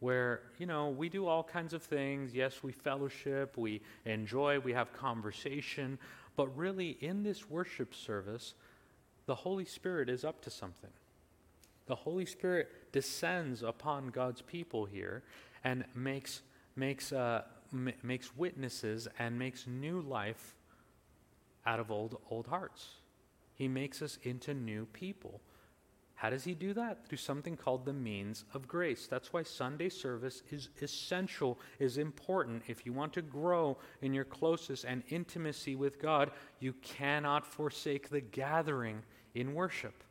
where, 0.00 0.42
you 0.58 0.66
know, 0.66 0.90
we 0.90 1.08
do 1.08 1.26
all 1.26 1.42
kinds 1.42 1.72
of 1.72 1.82
things. 1.82 2.34
Yes, 2.34 2.62
we 2.62 2.72
fellowship, 2.72 3.56
we 3.56 3.80
enjoy, 4.04 4.58
we 4.60 4.74
have 4.74 4.92
conversation, 4.92 5.98
but 6.36 6.54
really 6.54 6.98
in 7.00 7.22
this 7.22 7.48
worship 7.48 7.94
service, 7.94 8.54
the 9.26 9.34
Holy 9.34 9.64
Spirit 9.64 10.08
is 10.08 10.24
up 10.24 10.40
to 10.42 10.50
something. 10.50 10.90
The 11.86 11.94
Holy 11.94 12.26
Spirit 12.26 12.92
descends 12.92 13.62
upon 13.62 14.08
God's 14.08 14.42
people 14.42 14.86
here 14.86 15.22
and 15.64 15.84
makes, 15.94 16.42
makes, 16.74 17.12
uh, 17.12 17.42
m- 17.72 17.92
makes 18.02 18.36
witnesses 18.36 19.06
and 19.18 19.38
makes 19.38 19.66
new 19.66 20.00
life 20.00 20.54
out 21.64 21.80
of 21.80 21.90
old, 21.90 22.20
old 22.30 22.46
hearts. 22.46 22.88
He 23.54 23.68
makes 23.68 24.02
us 24.02 24.18
into 24.22 24.54
new 24.54 24.86
people. 24.86 25.40
How 26.16 26.30
does 26.30 26.44
he 26.44 26.54
do 26.54 26.72
that? 26.72 27.06
Through 27.06 27.18
something 27.18 27.56
called 27.56 27.84
the 27.84 27.92
means 27.92 28.44
of 28.54 28.66
grace. 28.66 29.06
That's 29.06 29.34
why 29.34 29.42
Sunday 29.42 29.90
service 29.90 30.42
is 30.50 30.70
essential, 30.80 31.58
is 31.78 31.98
important. 31.98 32.62
If 32.68 32.86
you 32.86 32.94
want 32.94 33.12
to 33.14 33.22
grow 33.22 33.76
in 34.00 34.14
your 34.14 34.24
closest 34.24 34.84
and 34.84 35.02
intimacy 35.10 35.76
with 35.76 36.00
God, 36.00 36.30
you 36.58 36.72
cannot 36.82 37.44
forsake 37.46 38.08
the 38.08 38.22
gathering 38.22 39.02
in 39.36 39.54
worship. 39.54 40.02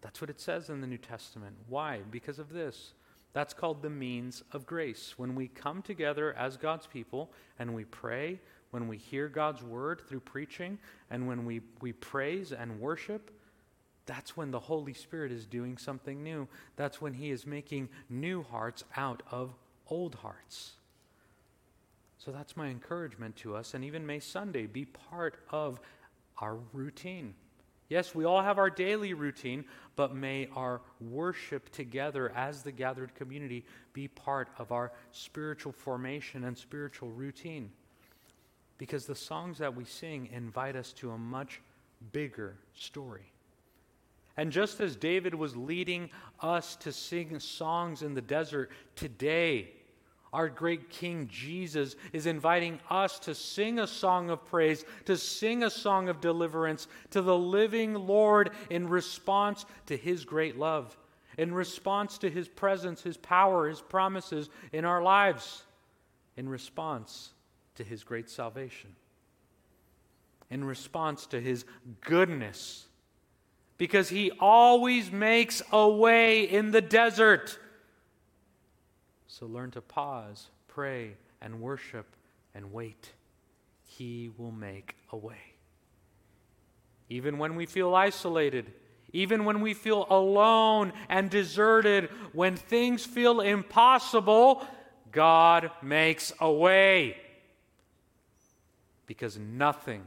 That's 0.00 0.20
what 0.20 0.30
it 0.30 0.40
says 0.40 0.68
in 0.68 0.80
the 0.80 0.86
New 0.86 0.98
Testament. 0.98 1.56
Why? 1.68 2.00
Because 2.10 2.38
of 2.38 2.52
this. 2.52 2.92
That's 3.32 3.54
called 3.54 3.82
the 3.82 3.90
means 3.90 4.42
of 4.52 4.66
grace. 4.66 5.14
When 5.16 5.34
we 5.34 5.48
come 5.48 5.82
together 5.82 6.34
as 6.34 6.56
God's 6.56 6.86
people 6.86 7.30
and 7.58 7.74
we 7.74 7.84
pray, 7.84 8.40
when 8.70 8.88
we 8.88 8.96
hear 8.96 9.28
God's 9.28 9.62
word 9.62 10.02
through 10.08 10.20
preaching, 10.20 10.78
and 11.10 11.26
when 11.26 11.44
we, 11.44 11.60
we 11.80 11.92
praise 11.92 12.52
and 12.52 12.80
worship, 12.80 13.30
that's 14.06 14.36
when 14.36 14.50
the 14.50 14.60
Holy 14.60 14.94
Spirit 14.94 15.30
is 15.30 15.46
doing 15.46 15.76
something 15.76 16.22
new. 16.22 16.48
That's 16.76 17.00
when 17.00 17.14
He 17.14 17.30
is 17.30 17.46
making 17.46 17.88
new 18.08 18.42
hearts 18.42 18.84
out 18.96 19.22
of 19.30 19.54
old 19.88 20.16
hearts. 20.16 20.72
So 22.18 22.32
that's 22.32 22.56
my 22.56 22.68
encouragement 22.68 23.36
to 23.36 23.54
us. 23.54 23.74
And 23.74 23.84
even 23.84 24.04
may 24.04 24.18
Sunday 24.18 24.66
be 24.66 24.84
part 24.86 25.36
of 25.50 25.80
our 26.40 26.56
routine. 26.72 27.34
Yes, 27.88 28.14
we 28.14 28.24
all 28.26 28.42
have 28.42 28.58
our 28.58 28.68
daily 28.68 29.14
routine, 29.14 29.64
but 29.96 30.14
may 30.14 30.48
our 30.54 30.82
worship 31.00 31.70
together 31.70 32.30
as 32.36 32.62
the 32.62 32.72
gathered 32.72 33.14
community 33.14 33.64
be 33.94 34.08
part 34.08 34.48
of 34.58 34.72
our 34.72 34.92
spiritual 35.10 35.72
formation 35.72 36.44
and 36.44 36.56
spiritual 36.56 37.10
routine. 37.10 37.70
Because 38.76 39.06
the 39.06 39.14
songs 39.14 39.58
that 39.58 39.74
we 39.74 39.84
sing 39.84 40.28
invite 40.32 40.76
us 40.76 40.92
to 40.94 41.12
a 41.12 41.18
much 41.18 41.62
bigger 42.12 42.56
story. 42.74 43.32
And 44.36 44.52
just 44.52 44.80
as 44.80 44.94
David 44.94 45.34
was 45.34 45.56
leading 45.56 46.10
us 46.40 46.76
to 46.76 46.92
sing 46.92 47.40
songs 47.40 48.02
in 48.02 48.14
the 48.14 48.20
desert, 48.20 48.70
today, 48.94 49.72
our 50.32 50.48
great 50.48 50.90
King 50.90 51.28
Jesus 51.30 51.96
is 52.12 52.26
inviting 52.26 52.78
us 52.90 53.18
to 53.20 53.34
sing 53.34 53.78
a 53.78 53.86
song 53.86 54.30
of 54.30 54.44
praise, 54.44 54.84
to 55.06 55.16
sing 55.16 55.62
a 55.62 55.70
song 55.70 56.08
of 56.08 56.20
deliverance 56.20 56.86
to 57.10 57.22
the 57.22 57.36
living 57.36 57.94
Lord 57.94 58.50
in 58.68 58.88
response 58.88 59.64
to 59.86 59.96
his 59.96 60.24
great 60.24 60.58
love, 60.58 60.96
in 61.38 61.54
response 61.54 62.18
to 62.18 62.30
his 62.30 62.46
presence, 62.46 63.02
his 63.02 63.16
power, 63.16 63.68
his 63.68 63.80
promises 63.80 64.50
in 64.72 64.84
our 64.84 65.02
lives, 65.02 65.62
in 66.36 66.48
response 66.48 67.30
to 67.76 67.84
his 67.84 68.04
great 68.04 68.28
salvation, 68.28 68.90
in 70.50 70.62
response 70.64 71.26
to 71.26 71.40
his 71.40 71.64
goodness. 72.02 72.84
Because 73.78 74.08
he 74.08 74.32
always 74.40 75.12
makes 75.12 75.62
a 75.70 75.88
way 75.88 76.42
in 76.42 76.72
the 76.72 76.80
desert. 76.80 77.56
So 79.28 79.46
learn 79.46 79.70
to 79.72 79.82
pause, 79.82 80.48
pray, 80.66 81.12
and 81.40 81.60
worship 81.60 82.06
and 82.54 82.72
wait. 82.72 83.12
He 83.84 84.30
will 84.36 84.50
make 84.50 84.96
a 85.12 85.16
way. 85.16 85.54
Even 87.08 87.38
when 87.38 87.54
we 87.54 87.66
feel 87.66 87.94
isolated, 87.94 88.72
even 89.12 89.44
when 89.44 89.60
we 89.60 89.74
feel 89.74 90.06
alone 90.10 90.92
and 91.08 91.30
deserted, 91.30 92.10
when 92.32 92.56
things 92.56 93.04
feel 93.04 93.40
impossible, 93.40 94.66
God 95.12 95.70
makes 95.82 96.32
a 96.40 96.50
way. 96.50 97.16
Because 99.06 99.38
nothing 99.38 100.02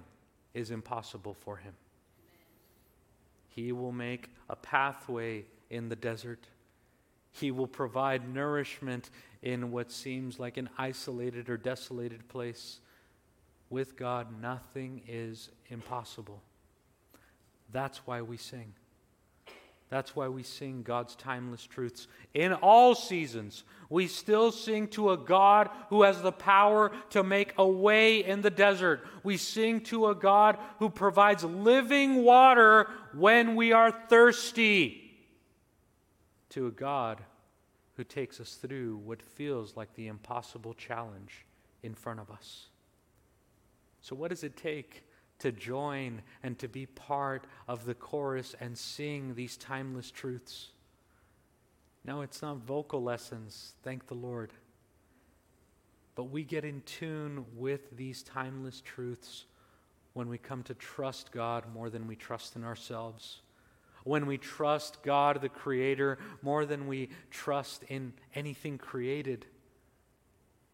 is 0.53 0.69
impossible 0.69 1.33
for 1.33 1.57
him. 1.57 1.73
He 3.49 3.71
will 3.71 3.91
make 3.91 4.29
a 4.49 4.55
pathway 4.55 5.45
in 5.69 5.89
the 5.89 5.95
desert. 5.95 6.45
He 7.31 7.51
will 7.51 7.67
provide 7.67 8.33
nourishment 8.33 9.09
in 9.41 9.71
what 9.71 9.91
seems 9.91 10.39
like 10.39 10.57
an 10.57 10.69
isolated 10.77 11.49
or 11.49 11.57
desolated 11.57 12.27
place. 12.27 12.79
With 13.69 13.95
God, 13.95 14.41
nothing 14.41 15.01
is 15.07 15.49
impossible. 15.69 16.41
That's 17.71 18.05
why 18.05 18.21
we 18.21 18.37
sing. 18.37 18.73
That's 19.91 20.15
why 20.15 20.29
we 20.29 20.43
sing 20.43 20.83
God's 20.83 21.15
timeless 21.15 21.65
truths 21.65 22.07
in 22.33 22.53
all 22.53 22.95
seasons. 22.95 23.65
We 23.89 24.07
still 24.07 24.53
sing 24.53 24.87
to 24.89 25.11
a 25.11 25.17
God 25.17 25.69
who 25.89 26.03
has 26.03 26.21
the 26.21 26.31
power 26.31 26.93
to 27.09 27.23
make 27.23 27.53
a 27.57 27.67
way 27.67 28.23
in 28.23 28.41
the 28.41 28.49
desert. 28.49 29.05
We 29.23 29.35
sing 29.35 29.81
to 29.81 30.07
a 30.07 30.15
God 30.15 30.57
who 30.79 30.89
provides 30.89 31.43
living 31.43 32.23
water 32.23 32.87
when 33.13 33.57
we 33.57 33.73
are 33.73 33.91
thirsty. 33.91 35.00
To 36.51 36.67
a 36.67 36.71
God 36.71 37.21
who 37.95 38.03
takes 38.03 38.39
us 38.39 38.55
through 38.55 38.97
what 38.97 39.21
feels 39.21 39.75
like 39.75 39.93
the 39.95 40.07
impossible 40.07 40.73
challenge 40.73 41.45
in 41.83 41.93
front 41.93 42.19
of 42.19 42.31
us. 42.31 42.67
So, 44.01 44.15
what 44.15 44.29
does 44.29 44.43
it 44.43 44.55
take 44.55 45.03
to 45.41 45.51
join 45.51 46.21
and 46.43 46.57
to 46.59 46.67
be 46.67 46.85
part 46.85 47.45
of 47.67 47.85
the 47.85 47.95
chorus 47.95 48.55
and 48.61 48.77
sing 48.77 49.33
these 49.33 49.57
timeless 49.57 50.11
truths. 50.11 50.69
No, 52.05 52.21
it's 52.21 52.43
not 52.43 52.57
vocal 52.57 53.01
lessons, 53.01 53.73
thank 53.83 54.05
the 54.05 54.13
Lord. 54.13 54.53
But 56.13 56.25
we 56.25 56.43
get 56.43 56.63
in 56.63 56.81
tune 56.81 57.45
with 57.55 57.97
these 57.97 58.21
timeless 58.21 58.81
truths 58.81 59.45
when 60.13 60.29
we 60.29 60.37
come 60.37 60.61
to 60.63 60.75
trust 60.75 61.31
God 61.31 61.63
more 61.73 61.89
than 61.89 62.05
we 62.05 62.15
trust 62.15 62.55
in 62.55 62.63
ourselves. 62.63 63.41
When 64.03 64.25
we 64.25 64.37
trust 64.37 65.03
God, 65.03 65.41
the 65.41 65.49
Creator, 65.49 66.17
more 66.41 66.65
than 66.65 66.87
we 66.87 67.09
trust 67.29 67.83
in 67.83 68.13
anything 68.35 68.77
created. 68.77 69.45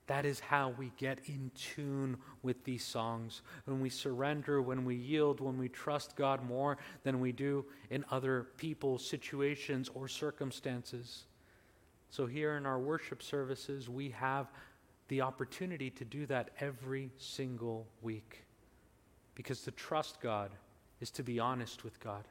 That 0.07 0.25
is 0.25 0.39
how 0.39 0.73
we 0.77 0.93
get 0.97 1.19
in 1.25 1.51
tune 1.53 2.17
with 2.41 2.63
these 2.63 2.83
songs. 2.83 3.41
When 3.65 3.81
we 3.81 3.89
surrender, 3.89 4.61
when 4.61 4.85
we 4.85 4.95
yield, 4.95 5.41
when 5.41 5.57
we 5.57 5.67
trust 5.67 6.15
God 6.15 6.43
more 6.43 6.77
than 7.03 7.19
we 7.19 7.33
do 7.33 7.65
in 7.89 8.05
other 8.09 8.47
people, 8.55 8.97
situations, 8.97 9.89
or 9.93 10.07
circumstances. 10.07 11.25
So, 12.09 12.25
here 12.25 12.55
in 12.55 12.65
our 12.65 12.79
worship 12.79 13.21
services, 13.21 13.89
we 13.89 14.11
have 14.11 14.47
the 15.09 15.21
opportunity 15.21 15.89
to 15.89 16.05
do 16.05 16.25
that 16.27 16.51
every 16.61 17.11
single 17.17 17.85
week. 18.01 18.45
Because 19.35 19.61
to 19.63 19.71
trust 19.71 20.21
God 20.21 20.51
is 21.01 21.11
to 21.11 21.23
be 21.23 21.39
honest 21.39 21.83
with 21.83 21.99
God, 21.99 22.23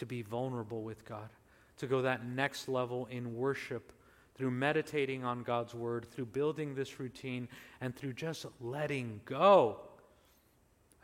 to 0.00 0.06
be 0.06 0.22
vulnerable 0.22 0.82
with 0.82 1.04
God, 1.04 1.28
to 1.76 1.86
go 1.86 2.02
that 2.02 2.26
next 2.26 2.68
level 2.68 3.06
in 3.10 3.36
worship 3.36 3.92
through 4.34 4.50
meditating 4.50 5.24
on 5.24 5.42
God's 5.42 5.74
word, 5.74 6.06
through 6.10 6.24
building 6.24 6.74
this 6.74 6.98
routine, 6.98 7.46
and 7.82 7.94
through 7.94 8.14
just 8.14 8.46
letting 8.62 9.20
go. 9.26 9.78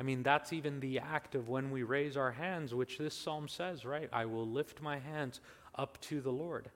I 0.01 0.03
mean, 0.03 0.23
that's 0.23 0.55
even 0.55 0.81
the 0.81 0.99
act 0.99 1.35
of 1.35 1.51
when 1.51 1.71
we 1.71 1.83
raise 1.83 2.17
our 2.17 2.33
hands, 2.33 2.75
which 2.75 2.97
this 2.97 3.15
psalm 3.15 3.49
says, 3.49 3.85
right? 3.85 4.09
I 4.15 4.25
will 4.25 4.49
lift 4.49 4.81
my 4.81 4.99
hands 4.99 5.41
up 5.75 6.01
to 6.03 6.23
the 6.23 6.33
Lord. 6.33 6.71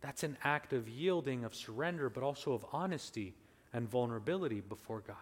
That's 0.00 0.24
an 0.24 0.36
act 0.42 0.72
of 0.72 0.88
yielding, 0.88 1.44
of 1.44 1.54
surrender, 1.54 2.10
but 2.10 2.24
also 2.24 2.54
of 2.54 2.66
honesty 2.72 3.34
and 3.72 3.88
vulnerability 3.88 4.60
before 4.60 5.04
God. 5.06 5.16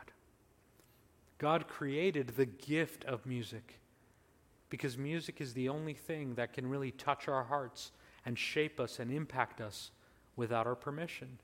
God 1.37 1.69
created 1.69 2.29
the 2.29 2.47
gift 2.47 3.05
of 3.05 3.27
music 3.27 3.81
because 4.71 4.97
music 4.97 5.41
is 5.41 5.53
the 5.53 5.69
only 5.69 5.95
thing 5.95 6.35
that 6.37 6.53
can 6.53 6.69
really 6.69 6.93
touch 6.93 7.29
our 7.29 7.45
hearts 7.45 7.91
and 8.25 8.39
shape 8.39 8.81
us 8.81 8.99
and 8.99 9.11
impact 9.13 9.61
us 9.61 9.91
without 10.37 10.67
our 10.67 10.77
permission. 10.77 11.39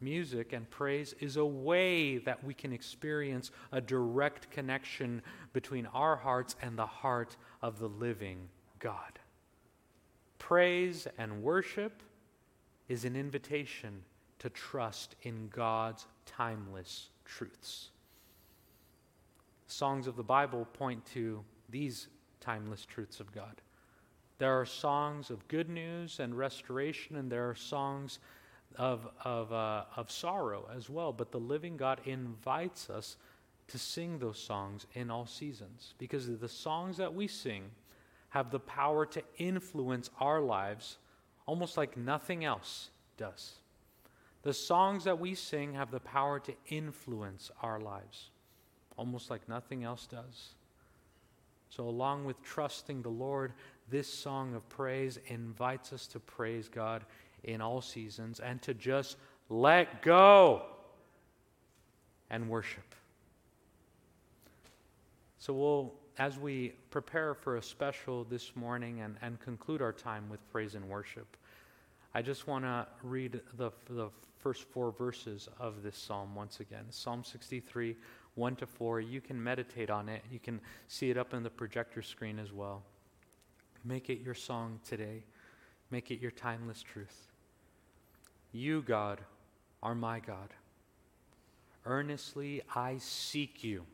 Music 0.00 0.54
and 0.54 0.70
praise 0.70 1.14
is 1.20 1.36
a 1.36 1.44
way 1.44 2.16
that 2.16 2.42
we 2.42 2.54
can 2.54 2.72
experience 2.72 3.50
a 3.72 3.80
direct 3.80 4.50
connection 4.50 5.20
between 5.52 5.84
our 5.86 6.16
hearts 6.16 6.56
and 6.62 6.78
the 6.78 6.86
heart 6.86 7.36
of 7.60 7.78
the 7.78 7.88
living 7.88 8.48
God. 8.78 9.18
Praise 10.38 11.06
and 11.18 11.42
worship 11.42 12.02
is 12.88 13.04
an 13.04 13.14
invitation 13.14 14.02
to 14.38 14.48
trust 14.48 15.16
in 15.22 15.48
God's 15.48 16.06
timeless 16.24 17.10
truths. 17.26 17.90
Songs 19.66 20.06
of 20.06 20.16
the 20.16 20.22
Bible 20.22 20.66
point 20.72 21.04
to 21.12 21.44
these 21.70 22.08
timeless 22.40 22.84
truths 22.84 23.20
of 23.20 23.32
God. 23.32 23.60
There 24.38 24.58
are 24.58 24.64
songs 24.64 25.30
of 25.30 25.46
good 25.48 25.68
news 25.68 26.18
and 26.18 26.36
restoration, 26.36 27.16
and 27.16 27.30
there 27.30 27.48
are 27.48 27.54
songs 27.54 28.18
of, 28.76 29.06
of, 29.24 29.52
uh, 29.52 29.84
of 29.96 30.10
sorrow 30.10 30.68
as 30.74 30.88
well. 30.88 31.12
But 31.12 31.30
the 31.30 31.40
living 31.40 31.76
God 31.76 32.00
invites 32.04 32.88
us 32.88 33.16
to 33.68 33.78
sing 33.78 34.18
those 34.18 34.38
songs 34.38 34.86
in 34.94 35.10
all 35.10 35.26
seasons 35.26 35.94
because 35.98 36.26
the 36.38 36.48
songs 36.48 36.96
that 36.96 37.14
we 37.14 37.28
sing 37.28 37.70
have 38.30 38.50
the 38.50 38.60
power 38.60 39.04
to 39.06 39.22
influence 39.36 40.10
our 40.18 40.40
lives 40.40 40.98
almost 41.46 41.76
like 41.76 41.96
nothing 41.96 42.44
else 42.44 42.90
does. 43.16 43.54
The 44.42 44.54
songs 44.54 45.04
that 45.04 45.18
we 45.18 45.34
sing 45.34 45.74
have 45.74 45.90
the 45.90 46.00
power 46.00 46.40
to 46.40 46.54
influence 46.68 47.50
our 47.62 47.78
lives 47.78 48.30
almost 48.96 49.30
like 49.30 49.48
nothing 49.48 49.82
else 49.82 50.06
does. 50.06 50.54
So, 51.70 51.88
along 51.88 52.24
with 52.24 52.42
trusting 52.42 53.02
the 53.02 53.08
Lord, 53.08 53.52
this 53.88 54.12
song 54.12 54.54
of 54.54 54.68
praise 54.68 55.18
invites 55.28 55.92
us 55.92 56.06
to 56.08 56.20
praise 56.20 56.68
God 56.68 57.04
in 57.44 57.60
all 57.60 57.80
seasons 57.80 58.40
and 58.40 58.60
to 58.62 58.74
just 58.74 59.16
let 59.48 60.02
go 60.02 60.62
and 62.28 62.48
worship. 62.48 62.94
So, 65.38 65.52
we'll, 65.52 65.94
as 66.18 66.38
we 66.38 66.74
prepare 66.90 67.34
for 67.34 67.56
a 67.56 67.62
special 67.62 68.24
this 68.24 68.56
morning 68.56 69.00
and, 69.00 69.16
and 69.22 69.38
conclude 69.40 69.80
our 69.80 69.92
time 69.92 70.28
with 70.28 70.40
praise 70.50 70.74
and 70.74 70.88
worship, 70.88 71.36
I 72.14 72.22
just 72.22 72.48
want 72.48 72.64
to 72.64 72.88
read 73.04 73.40
the, 73.56 73.70
the 73.88 74.10
first 74.40 74.64
four 74.64 74.90
verses 74.90 75.48
of 75.60 75.82
this 75.82 75.96
psalm 75.96 76.34
once 76.34 76.60
again 76.60 76.84
Psalm 76.90 77.22
63, 77.22 77.94
1 78.40 78.56
to 78.56 78.66
4. 78.66 79.00
You 79.00 79.20
can 79.20 79.40
meditate 79.40 79.90
on 79.90 80.08
it, 80.08 80.22
you 80.32 80.40
can 80.40 80.60
see 80.88 81.10
it 81.10 81.18
up 81.18 81.34
on 81.34 81.42
the 81.42 81.50
projector 81.50 82.00
screen 82.00 82.38
as 82.38 82.52
well. 82.52 82.82
Make 83.84 84.08
it 84.08 84.20
your 84.22 84.34
song 84.34 84.80
today. 84.84 85.22
Make 85.90 86.10
it 86.10 86.20
your 86.20 86.30
timeless 86.30 86.82
truth. 86.82 87.28
You, 88.52 88.82
God, 88.82 89.20
are 89.82 89.94
my 89.94 90.20
God. 90.20 90.54
Earnestly 91.84 92.62
I 92.74 92.96
seek 92.98 93.62
you. 93.62 93.84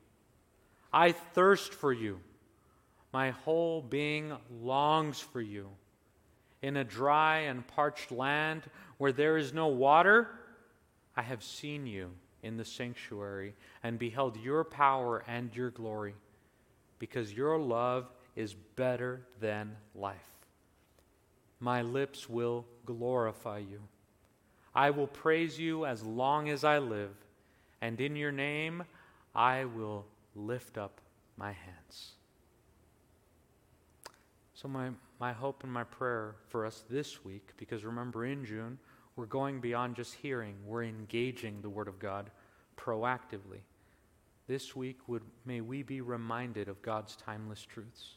I 0.93 1.13
thirst 1.13 1.73
for 1.73 1.93
you. 1.93 2.21
My 3.13 3.31
whole 3.31 3.83
being 3.83 4.33
longs 4.63 5.19
for 5.19 5.41
you. 5.41 5.69
In 6.63 6.77
a 6.77 6.85
dry 6.85 7.41
and 7.41 7.67
parched 7.67 8.13
land 8.13 8.63
where 8.99 9.13
there 9.13 9.37
is 9.37 9.53
no 9.53 9.69
water, 9.69 10.29
I 11.17 11.23
have 11.23 11.43
seen 11.43 11.87
you 11.87 12.11
in 12.47 12.57
the 12.57 12.65
sanctuary 12.65 13.55
and 13.83 13.99
beheld 13.99 14.37
your 14.37 14.65
power 14.65 15.25
and 15.27 15.55
your 15.55 15.71
glory, 15.71 16.15
because 16.99 17.33
your 17.33 17.59
love 17.59 18.11
is 18.37 18.55
better 18.55 19.21
than 19.41 19.77
life. 19.95 20.17
My 21.59 21.83
lips 21.83 22.29
will 22.29 22.65
glorify 22.85 23.59
you. 23.59 23.81
I 24.75 24.91
will 24.91 25.07
praise 25.07 25.59
you 25.59 25.87
as 25.87 26.03
long 26.03 26.49
as 26.49 26.63
I 26.63 26.79
live, 26.79 27.15
and 27.81 28.01
in 28.01 28.15
your 28.15 28.33
name 28.33 28.85
I 29.35 29.65
will 29.65 30.07
lift 30.35 30.79
up 30.79 31.01
my 31.37 31.53
hands. 31.53 32.13
So, 34.55 34.69
my, 34.69 34.91
my 35.21 35.33
hope 35.33 35.65
and 35.65 35.73
my 35.73 35.85
prayer 35.85 36.37
for 36.49 36.65
us 36.65 36.85
this 36.89 37.25
week, 37.25 37.51
because 37.57 37.85
remember 37.85 38.25
in 38.25 38.45
June, 38.45 38.79
we're 39.17 39.27
going 39.27 39.61
beyond 39.61 39.97
just 39.97 40.15
hearing, 40.15 40.55
we're 40.65 40.85
engaging 40.85 41.63
the 41.63 41.71
Word 41.71 41.89
of 41.89 41.99
God 41.99 42.31
proactively. 42.77 43.61
This 44.47 44.77
week, 44.77 44.99
would, 45.09 45.23
may 45.45 45.63
we 45.63 45.83
be 45.83 46.03
reminded 46.03 46.69
of 46.69 46.83
God's 46.83 47.17
timeless 47.17 47.63
truths. 47.63 48.17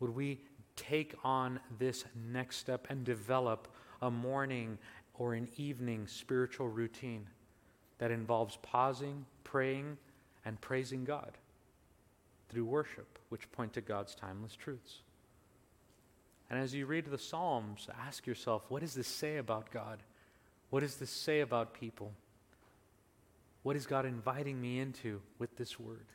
Would 0.00 0.10
we 0.10 0.40
take 0.74 1.14
on 1.22 1.60
this 1.78 2.04
next 2.32 2.56
step 2.56 2.86
and 2.90 3.04
develop 3.04 3.68
a 4.02 4.10
morning 4.10 4.78
or 5.14 5.34
an 5.34 5.48
evening 5.56 6.06
spiritual 6.08 6.68
routine 6.68 7.26
that 7.98 8.10
involves 8.10 8.58
pausing, 8.62 9.24
praying, 9.44 9.96
and 10.44 10.60
praising 10.60 11.04
God 11.04 11.38
through 12.48 12.64
worship, 12.64 13.18
which 13.28 13.50
point 13.52 13.72
to 13.74 13.80
God's 13.80 14.14
timeless 14.14 14.56
truths? 14.56 15.03
And 16.50 16.58
as 16.58 16.74
you 16.74 16.86
read 16.86 17.06
the 17.06 17.18
Psalms, 17.18 17.88
ask 18.06 18.26
yourself 18.26 18.64
what 18.68 18.82
does 18.82 18.94
this 18.94 19.08
say 19.08 19.38
about 19.38 19.70
God? 19.70 20.02
What 20.70 20.80
does 20.80 20.96
this 20.96 21.10
say 21.10 21.40
about 21.40 21.74
people? 21.74 22.12
What 23.62 23.76
is 23.76 23.86
God 23.86 24.04
inviting 24.04 24.60
me 24.60 24.78
into 24.78 25.20
with 25.38 25.56
this 25.56 25.80
word? 25.80 26.06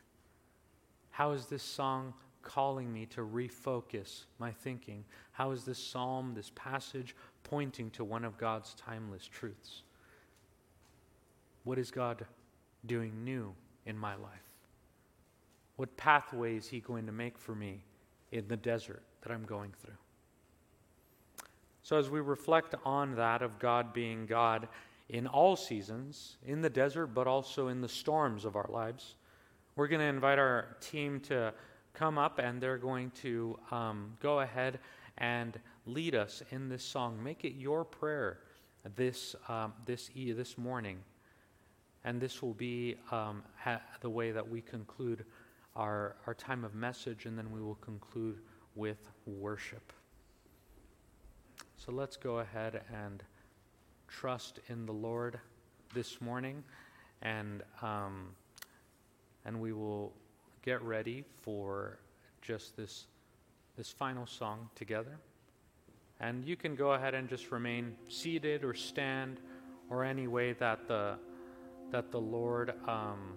How 1.10 1.32
is 1.32 1.46
this 1.46 1.62
song 1.62 2.14
calling 2.42 2.92
me 2.92 3.06
to 3.06 3.22
refocus 3.22 4.24
my 4.38 4.52
thinking? 4.52 5.04
How 5.32 5.50
is 5.50 5.64
this 5.64 5.78
psalm, 5.78 6.32
this 6.34 6.52
passage, 6.54 7.16
pointing 7.42 7.90
to 7.90 8.04
one 8.04 8.24
of 8.24 8.38
God's 8.38 8.74
timeless 8.74 9.26
truths? 9.26 9.82
What 11.64 11.78
is 11.78 11.90
God 11.90 12.24
doing 12.86 13.24
new 13.24 13.52
in 13.84 13.98
my 13.98 14.14
life? 14.14 14.30
What 15.76 15.96
pathway 15.96 16.56
is 16.56 16.68
He 16.68 16.80
going 16.80 17.06
to 17.06 17.12
make 17.12 17.38
for 17.38 17.54
me 17.54 17.82
in 18.32 18.46
the 18.48 18.56
desert 18.56 19.02
that 19.22 19.32
I'm 19.32 19.44
going 19.44 19.72
through? 19.82 19.94
So, 21.82 21.98
as 21.98 22.10
we 22.10 22.20
reflect 22.20 22.74
on 22.84 23.16
that 23.16 23.42
of 23.42 23.58
God 23.58 23.92
being 23.92 24.26
God 24.26 24.68
in 25.08 25.26
all 25.26 25.56
seasons, 25.56 26.36
in 26.46 26.60
the 26.60 26.70
desert, 26.70 27.08
but 27.08 27.26
also 27.26 27.68
in 27.68 27.80
the 27.80 27.88
storms 27.88 28.44
of 28.44 28.54
our 28.54 28.68
lives, 28.70 29.16
we're 29.76 29.88
going 29.88 30.00
to 30.00 30.06
invite 30.06 30.38
our 30.38 30.76
team 30.80 31.20
to 31.20 31.52
come 31.94 32.18
up 32.18 32.38
and 32.38 32.60
they're 32.60 32.78
going 32.78 33.10
to 33.22 33.58
um, 33.70 34.16
go 34.20 34.40
ahead 34.40 34.78
and 35.18 35.58
lead 35.86 36.14
us 36.14 36.42
in 36.50 36.68
this 36.68 36.82
song. 36.82 37.22
Make 37.22 37.44
it 37.44 37.54
your 37.54 37.84
prayer 37.84 38.38
this, 38.96 39.34
um, 39.48 39.72
this, 39.86 40.10
e- 40.14 40.32
this 40.32 40.56
morning. 40.56 40.98
And 42.04 42.20
this 42.20 42.40
will 42.42 42.54
be 42.54 42.96
um, 43.10 43.42
ha- 43.56 43.82
the 44.00 44.10
way 44.10 44.30
that 44.32 44.48
we 44.48 44.60
conclude 44.60 45.24
our, 45.76 46.16
our 46.26 46.34
time 46.34 46.64
of 46.64 46.74
message, 46.74 47.26
and 47.26 47.38
then 47.38 47.52
we 47.52 47.60
will 47.60 47.76
conclude 47.76 48.38
with 48.74 49.08
worship. 49.26 49.92
So 51.86 51.92
let's 51.92 52.18
go 52.18 52.40
ahead 52.40 52.82
and 52.92 53.22
trust 54.06 54.60
in 54.68 54.84
the 54.84 54.92
Lord 54.92 55.40
this 55.94 56.20
morning, 56.20 56.62
and, 57.22 57.62
um, 57.80 58.26
and 59.46 59.58
we 59.58 59.72
will 59.72 60.12
get 60.62 60.82
ready 60.82 61.24
for 61.40 61.98
just 62.42 62.76
this, 62.76 63.06
this 63.78 63.90
final 63.90 64.26
song 64.26 64.68
together. 64.74 65.16
And 66.20 66.44
you 66.44 66.54
can 66.54 66.76
go 66.76 66.92
ahead 66.92 67.14
and 67.14 67.30
just 67.30 67.50
remain 67.50 67.94
seated 68.10 68.62
or 68.62 68.74
stand 68.74 69.40
or 69.88 70.04
any 70.04 70.26
way 70.26 70.52
that 70.52 70.86
the, 70.86 71.14
that 71.92 72.10
the 72.10 72.20
Lord 72.20 72.74
um, 72.86 73.32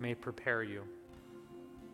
may 0.00 0.16
prepare 0.16 0.64
you 0.64 0.82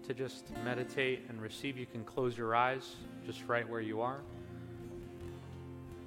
to 0.07 0.14
just 0.14 0.47
meditate 0.64 1.27
and 1.29 1.43
receive. 1.43 1.77
You 1.77 1.85
can 1.85 2.05
close 2.05 2.39
your 2.39 2.57
eyes 2.57 2.97
just 3.27 3.47
right 3.47 3.69
where 3.69 3.83
you 3.83 4.01
are. 4.01 4.23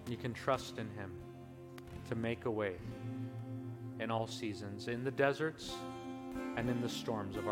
You 0.07 0.17
can 0.17 0.33
trust 0.33 0.77
in 0.77 0.89
Him 0.91 1.13
to 2.09 2.15
make 2.15 2.45
a 2.45 2.51
way 2.51 2.75
in 3.99 4.11
all 4.11 4.27
seasons, 4.27 4.87
in 4.87 5.03
the 5.03 5.11
deserts 5.11 5.73
and 6.57 6.69
in 6.69 6.81
the 6.81 6.89
storms 6.89 7.37
of 7.37 7.47
our 7.47 7.49